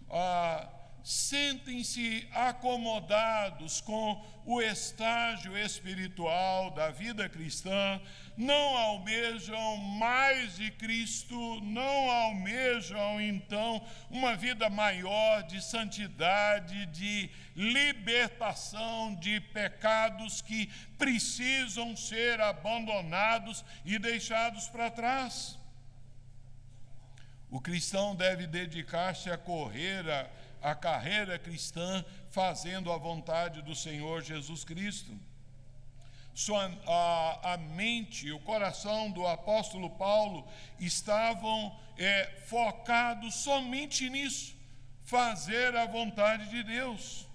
Ah, 0.08 0.70
sentem-se 1.08 2.28
acomodados 2.34 3.80
com 3.80 4.22
o 4.46 4.62
estágio 4.62 5.58
espiritual 5.58 6.70
da 6.72 6.92
vida 6.92 7.30
cristã, 7.30 8.02
não 8.36 8.76
almejam 8.76 9.78
mais 9.78 10.58
de 10.58 10.70
Cristo, 10.72 11.62
não 11.62 12.12
almejam 12.12 13.22
então 13.22 13.82
uma 14.10 14.36
vida 14.36 14.70
maior 14.70 15.44
de 15.44 15.64
santidade, 15.64 16.86
de 16.88 17.30
libertação 17.56 19.16
de 19.16 19.40
pecados 19.40 20.42
que 20.42 20.70
precisam 20.98 21.96
ser 21.96 22.42
abandonados 22.42 23.64
e 23.86 23.98
deixados 23.98 24.68
para 24.68 24.92
trás. 24.92 25.58
O 27.50 27.62
cristão 27.62 28.14
deve 28.14 28.46
dedicar-se 28.46 29.32
a 29.32 29.38
correr 29.38 30.06
a 30.10 30.30
a 30.62 30.76
carreira 30.76 31.38
cristã 31.38 32.04
fazendo 32.30 32.92
a 32.92 32.98
vontade 32.98 33.62
do 33.62 33.76
Senhor 33.76 34.22
Jesus 34.22 34.64
Cristo. 34.64 35.12
Sua, 36.34 36.72
a, 36.86 37.54
a 37.54 37.58
mente, 37.58 38.32
o 38.32 38.40
coração 38.40 39.10
do 39.10 39.26
apóstolo 39.26 39.90
Paulo 39.90 40.48
estavam 40.80 41.76
é, 41.98 42.26
focados 42.46 43.34
somente 43.36 44.08
nisso, 44.10 44.56
fazer 45.04 45.76
a 45.76 45.88
vontade 45.88 46.48
de 46.50 46.62
Deus. 46.62 47.26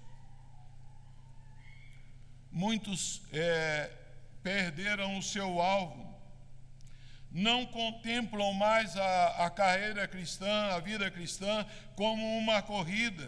Muitos 2.49 3.21
é, 3.33 3.91
perderam 4.41 5.17
o 5.17 5.23
seu 5.23 5.59
alvo, 5.59 6.12
não 7.33 7.65
contemplam 7.65 8.53
mais 8.53 8.95
a, 8.95 9.45
a 9.45 9.49
carreira 9.49 10.07
cristã, 10.07 10.67
a 10.75 10.79
vida 10.79 11.09
cristã, 11.09 11.65
como 11.95 12.37
uma 12.37 12.61
corrida. 12.61 13.27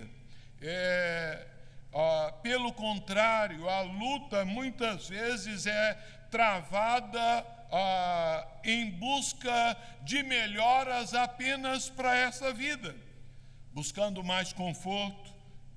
É, 0.62 1.47
ah, 1.91 2.34
pelo 2.43 2.72
contrário, 2.72 3.68
a 3.68 3.82
luta 3.82 4.45
muitas 4.45 5.10
vezes 5.10 5.66
é 5.66 5.93
travada 6.30 7.45
ah, 7.72 8.47
em 8.64 8.91
busca 8.91 9.76
de 10.03 10.22
melhoras 10.22 11.16
apenas 11.16 11.89
para 11.89 12.16
essa 12.16 12.53
vida, 12.53 12.95
buscando 13.74 14.24
mais 14.24 14.53
conforto, 14.53 15.25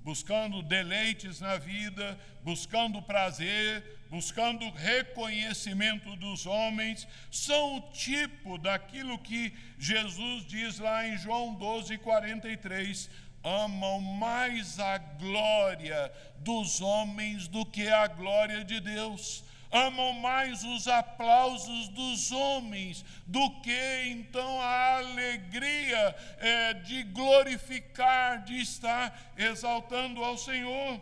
buscando 0.09 0.63
deleites 0.63 1.39
na 1.39 1.59
vida, 1.59 2.19
buscando 2.43 3.03
prazer, 3.03 3.85
buscando 4.09 4.71
reconhecimento 4.71 6.17
dos 6.17 6.47
homens, 6.47 7.07
são 7.31 7.77
o 7.77 7.81
tipo 7.93 8.57
daquilo 8.57 9.19
que 9.19 9.53
Jesus 9.79 10.47
diz 10.47 10.79
lá 10.79 11.07
em 11.07 11.19
João 11.19 11.53
12, 11.53 11.99
43. 11.99 13.11
Amam 13.45 14.01
mais 14.01 14.81
a 14.81 14.97
glória 14.97 16.11
dos 16.39 16.81
homens 16.81 17.47
do 17.47 17.67
que 17.67 17.87
a 17.87 18.07
glória 18.07 18.65
de 18.65 18.81
Deus 18.81 19.45
amam 19.71 20.15
mais 20.15 20.65
os 20.65 20.89
aplausos 20.89 21.89
dos 21.89 22.33
homens 22.33 23.05
do 23.27 23.61
que 23.61 24.05
então 24.07 24.61
a 24.61 24.99
alegria 24.99 26.17
é, 26.39 26.75
de 26.75 27.03
glorificar, 27.05 28.43
de 28.45 28.61
estar 28.61 29.33
exaltando 29.37 30.25
ao 30.25 30.39
Senhor. 30.39 31.01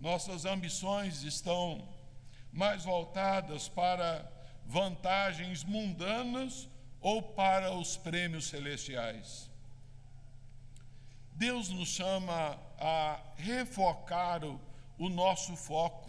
Nossas 0.00 0.44
ambições 0.44 1.22
estão 1.22 1.88
mais 2.52 2.84
voltadas 2.84 3.68
para 3.68 4.30
vantagens 4.66 5.64
mundanas 5.64 6.68
ou 7.00 7.22
para 7.22 7.72
os 7.72 7.96
prêmios 7.96 8.46
celestiais. 8.46 9.50
Deus 11.32 11.68
nos 11.68 11.88
chama 11.88 12.56
a 12.78 13.20
refocar 13.36 14.44
o, 14.44 14.60
o 14.98 15.08
nosso 15.08 15.56
foco 15.56 16.03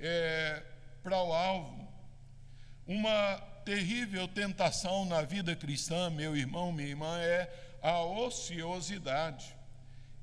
é, 0.00 0.62
para 1.02 1.22
o 1.22 1.32
alvo. 1.32 1.88
Uma 2.86 3.36
terrível 3.64 4.26
tentação 4.26 5.04
na 5.04 5.22
vida 5.22 5.54
cristã, 5.54 6.10
meu 6.10 6.36
irmão, 6.36 6.72
minha 6.72 6.88
irmã, 6.88 7.18
é 7.20 7.48
a 7.82 8.02
ociosidade. 8.02 9.54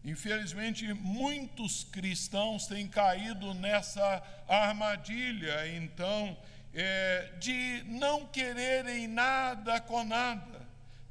Infelizmente, 0.03 0.93
muitos 0.93 1.83
cristãos 1.83 2.67
têm 2.67 2.87
caído 2.87 3.53
nessa 3.53 4.23
armadilha, 4.47 5.67
então, 5.75 6.37
é, 6.73 7.33
de 7.39 7.83
não 7.87 8.25
quererem 8.25 9.07
nada 9.07 9.81
com 9.81 10.03
nada, 10.03 10.61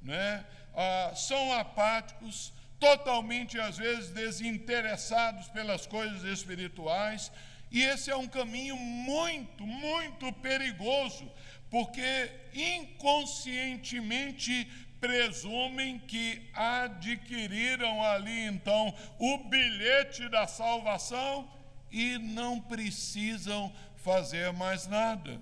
né? 0.00 0.44
Ah, 0.74 1.12
são 1.14 1.52
apáticos, 1.54 2.52
totalmente, 2.78 3.58
às 3.58 3.76
vezes, 3.76 4.10
desinteressados 4.10 5.48
pelas 5.48 5.86
coisas 5.86 6.22
espirituais, 6.24 7.32
e 7.70 7.82
esse 7.82 8.10
é 8.10 8.16
um 8.16 8.28
caminho 8.28 8.76
muito, 8.76 9.66
muito 9.66 10.30
perigoso, 10.34 11.30
porque 11.70 12.30
inconscientemente 12.54 14.68
presumem 15.00 15.98
que 15.98 16.42
adquiriram 16.54 18.02
ali 18.02 18.46
então 18.46 18.94
o 19.18 19.38
bilhete 19.38 20.28
da 20.28 20.46
salvação 20.46 21.50
e 21.90 22.18
não 22.18 22.60
precisam 22.60 23.72
fazer 23.96 24.52
mais 24.52 24.86
nada. 24.86 25.40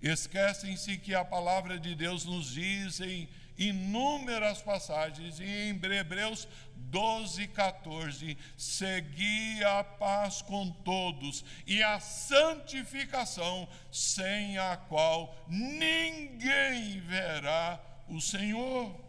Esquecem-se 0.00 0.96
que 0.98 1.12
a 1.14 1.24
palavra 1.24 1.78
de 1.78 1.94
Deus 1.94 2.24
nos 2.24 2.52
diz 2.52 3.00
em 3.00 3.28
inúmeras 3.58 4.62
passagens, 4.62 5.40
e 5.40 5.44
em 5.44 5.70
Hebreus 5.70 6.46
12, 6.90 7.48
14: 7.48 8.36
segui 8.56 9.62
a 9.64 9.84
paz 9.84 10.42
com 10.42 10.70
todos 10.70 11.44
e 11.66 11.82
a 11.82 12.00
santificação, 12.00 13.68
sem 13.92 14.58
a 14.58 14.76
qual 14.76 15.34
ninguém 15.48 17.00
verá 17.00 17.80
o 18.08 18.20
Senhor. 18.20 19.08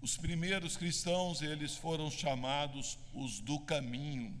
Os 0.00 0.16
primeiros 0.16 0.76
cristãos, 0.76 1.42
eles 1.42 1.76
foram 1.76 2.10
chamados 2.10 2.98
os 3.12 3.40
do 3.40 3.58
caminho. 3.58 4.40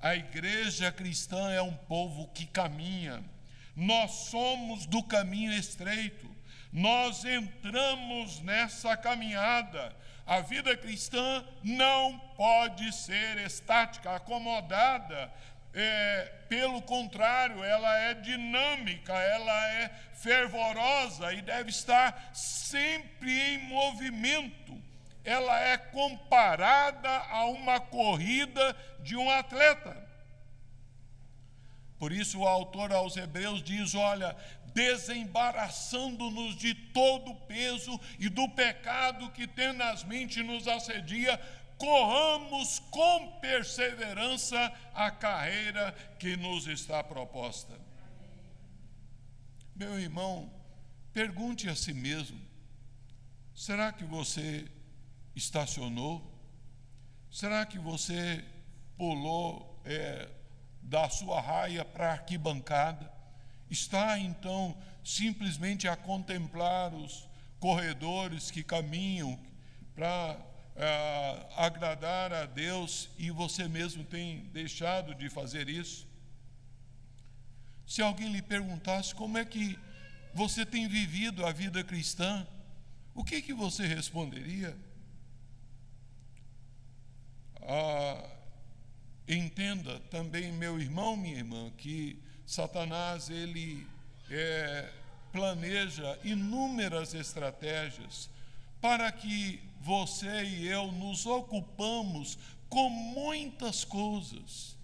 A 0.00 0.14
igreja 0.14 0.92
cristã 0.92 1.50
é 1.50 1.60
um 1.60 1.74
povo 1.74 2.28
que 2.28 2.46
caminha. 2.46 3.24
Nós 3.74 4.10
somos 4.30 4.86
do 4.86 5.02
caminho 5.02 5.52
estreito. 5.52 6.37
Nós 6.72 7.24
entramos 7.24 8.40
nessa 8.40 8.96
caminhada. 8.96 9.94
A 10.26 10.40
vida 10.40 10.76
cristã 10.76 11.44
não 11.62 12.18
pode 12.36 12.92
ser 12.92 13.38
estática, 13.38 14.14
acomodada. 14.14 15.32
É, 15.72 16.32
pelo 16.48 16.82
contrário, 16.82 17.62
ela 17.62 17.98
é 17.98 18.14
dinâmica, 18.14 19.12
ela 19.12 19.68
é 19.68 19.88
fervorosa 20.14 21.32
e 21.32 21.40
deve 21.40 21.70
estar 21.70 22.30
sempre 22.34 23.54
em 23.54 23.58
movimento. 23.68 24.76
Ela 25.24 25.58
é 25.60 25.78
comparada 25.78 27.08
a 27.08 27.46
uma 27.46 27.80
corrida 27.80 28.76
de 29.00 29.16
um 29.16 29.30
atleta. 29.30 30.08
Por 31.98 32.12
isso, 32.12 32.38
o 32.38 32.46
autor 32.46 32.92
aos 32.92 33.16
Hebreus 33.16 33.62
diz: 33.62 33.94
Olha, 33.94 34.36
desembaraçando-nos 34.78 36.54
de 36.54 36.72
todo 36.72 37.32
o 37.32 37.34
peso 37.34 38.00
e 38.16 38.28
do 38.28 38.48
pecado 38.50 39.28
que 39.32 39.44
tenazmente 39.44 40.40
nos 40.40 40.68
assedia, 40.68 41.36
corramos 41.76 42.78
com 42.88 43.40
perseverança 43.40 44.72
a 44.94 45.10
carreira 45.10 45.90
que 46.20 46.36
nos 46.36 46.68
está 46.68 47.02
proposta. 47.02 47.74
Meu 49.74 49.98
irmão, 49.98 50.48
pergunte 51.12 51.68
a 51.68 51.74
si 51.74 51.92
mesmo: 51.92 52.40
será 53.52 53.92
que 53.92 54.04
você 54.04 54.70
estacionou? 55.34 56.22
Será 57.32 57.66
que 57.66 57.80
você 57.80 58.44
pulou 58.96 59.82
é, 59.84 60.28
da 60.80 61.10
sua 61.10 61.40
raia 61.40 61.84
para 61.84 62.10
a 62.10 62.12
arquibancada? 62.12 63.17
Está 63.70 64.18
então 64.18 64.76
simplesmente 65.04 65.86
a 65.88 65.96
contemplar 65.96 66.94
os 66.94 67.28
corredores 67.60 68.50
que 68.50 68.62
caminham 68.62 69.38
para 69.94 70.38
é, 70.76 71.46
agradar 71.56 72.32
a 72.32 72.46
Deus 72.46 73.08
e 73.18 73.30
você 73.30 73.66
mesmo 73.66 74.04
tem 74.04 74.44
deixado 74.52 75.14
de 75.14 75.28
fazer 75.28 75.68
isso? 75.68 76.06
Se 77.86 78.02
alguém 78.02 78.30
lhe 78.30 78.42
perguntasse 78.42 79.14
como 79.14 79.38
é 79.38 79.44
que 79.44 79.78
você 80.34 80.64
tem 80.64 80.86
vivido 80.86 81.44
a 81.44 81.52
vida 81.52 81.82
cristã, 81.82 82.46
o 83.14 83.24
que, 83.24 83.42
que 83.42 83.52
você 83.52 83.86
responderia? 83.86 84.76
Ah, 87.62 88.24
entenda 89.26 89.98
também, 90.10 90.52
meu 90.52 90.80
irmão, 90.80 91.16
minha 91.16 91.38
irmã, 91.38 91.70
que 91.76 92.22
Satanás 92.48 93.28
ele 93.28 93.86
é, 94.30 94.90
planeja 95.30 96.18
inúmeras 96.24 97.12
estratégias 97.12 98.30
para 98.80 99.12
que 99.12 99.60
você 99.82 100.44
e 100.44 100.66
eu 100.66 100.90
nos 100.90 101.26
ocupamos 101.26 102.38
com 102.70 102.88
muitas 102.88 103.84
coisas, 103.84 104.74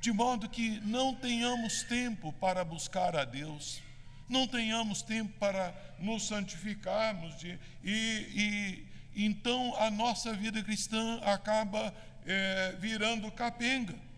de 0.00 0.12
modo 0.12 0.48
que 0.48 0.78
não 0.82 1.16
tenhamos 1.16 1.82
tempo 1.82 2.32
para 2.34 2.64
buscar 2.64 3.16
a 3.16 3.24
Deus, 3.24 3.82
não 4.28 4.46
tenhamos 4.46 5.02
tempo 5.02 5.36
para 5.40 5.74
nos 5.98 6.28
santificarmos, 6.28 7.36
de, 7.40 7.58
e, 7.82 8.86
e 9.16 9.24
então 9.26 9.74
a 9.80 9.90
nossa 9.90 10.32
vida 10.32 10.62
cristã 10.62 11.18
acaba 11.24 11.92
é, 12.24 12.76
virando 12.78 13.32
capenga. 13.32 14.13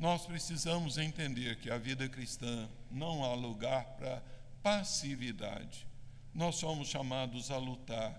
Nós 0.00 0.24
precisamos 0.24 0.96
entender 0.96 1.56
que 1.56 1.70
a 1.70 1.76
vida 1.76 2.08
cristã 2.08 2.66
não 2.90 3.22
há 3.22 3.34
lugar 3.34 3.84
para 3.98 4.22
passividade. 4.62 5.86
Nós 6.34 6.56
somos 6.56 6.88
chamados 6.88 7.50
a 7.50 7.58
lutar. 7.58 8.18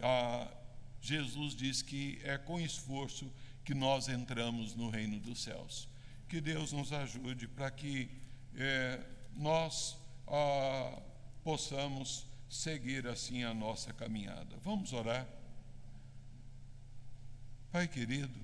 Ah, 0.00 0.46
Jesus 1.00 1.56
diz 1.56 1.82
que 1.82 2.20
é 2.22 2.38
com 2.38 2.60
esforço 2.60 3.28
que 3.64 3.74
nós 3.74 4.08
entramos 4.08 4.76
no 4.76 4.90
reino 4.90 5.18
dos 5.18 5.42
céus. 5.42 5.88
Que 6.28 6.40
Deus 6.40 6.70
nos 6.72 6.92
ajude 6.92 7.48
para 7.48 7.68
que 7.68 8.08
é, 8.54 9.00
nós 9.34 9.98
ah, 10.28 11.02
possamos 11.42 12.24
seguir 12.48 13.08
assim 13.08 13.42
a 13.42 13.52
nossa 13.52 13.92
caminhada. 13.92 14.56
Vamos 14.62 14.92
orar. 14.92 15.26
Pai 17.72 17.88
querido, 17.88 18.38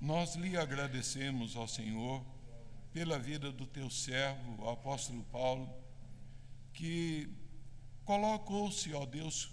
nós 0.00 0.34
lhe 0.34 0.56
agradecemos 0.56 1.56
ao 1.56 1.66
Senhor 1.66 2.24
pela 2.92 3.18
vida 3.18 3.50
do 3.50 3.66
teu 3.66 3.90
servo, 3.90 4.62
o 4.62 4.70
apóstolo 4.70 5.24
Paulo, 5.24 5.68
que 6.72 7.28
colocou-se, 8.04 8.92
ó 8.92 9.04
Deus, 9.04 9.50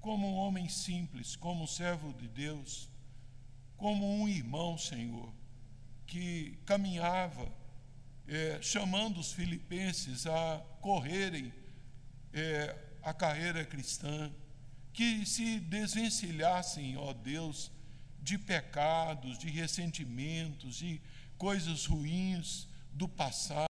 como 0.00 0.28
um 0.28 0.34
homem 0.34 0.68
simples, 0.68 1.36
como 1.36 1.64
um 1.64 1.66
servo 1.66 2.12
de 2.12 2.28
Deus, 2.28 2.90
como 3.76 4.20
um 4.20 4.28
irmão, 4.28 4.76
Senhor, 4.76 5.32
que 6.06 6.58
caminhava 6.66 7.50
é, 8.26 8.60
chamando 8.60 9.18
os 9.18 9.32
filipenses 9.32 10.26
a 10.26 10.62
correrem 10.80 11.52
é, 12.32 12.76
a 13.02 13.12
carreira 13.12 13.64
cristã, 13.64 14.32
que 14.92 15.24
se 15.26 15.58
desvencilhassem, 15.60 16.96
ó 16.96 17.12
Deus, 17.12 17.70
de 18.22 18.38
pecados, 18.38 19.38
de 19.38 19.50
ressentimentos, 19.50 20.76
de 20.76 21.00
coisas 21.36 21.86
ruins 21.86 22.68
do 22.92 23.08
passado 23.08 23.60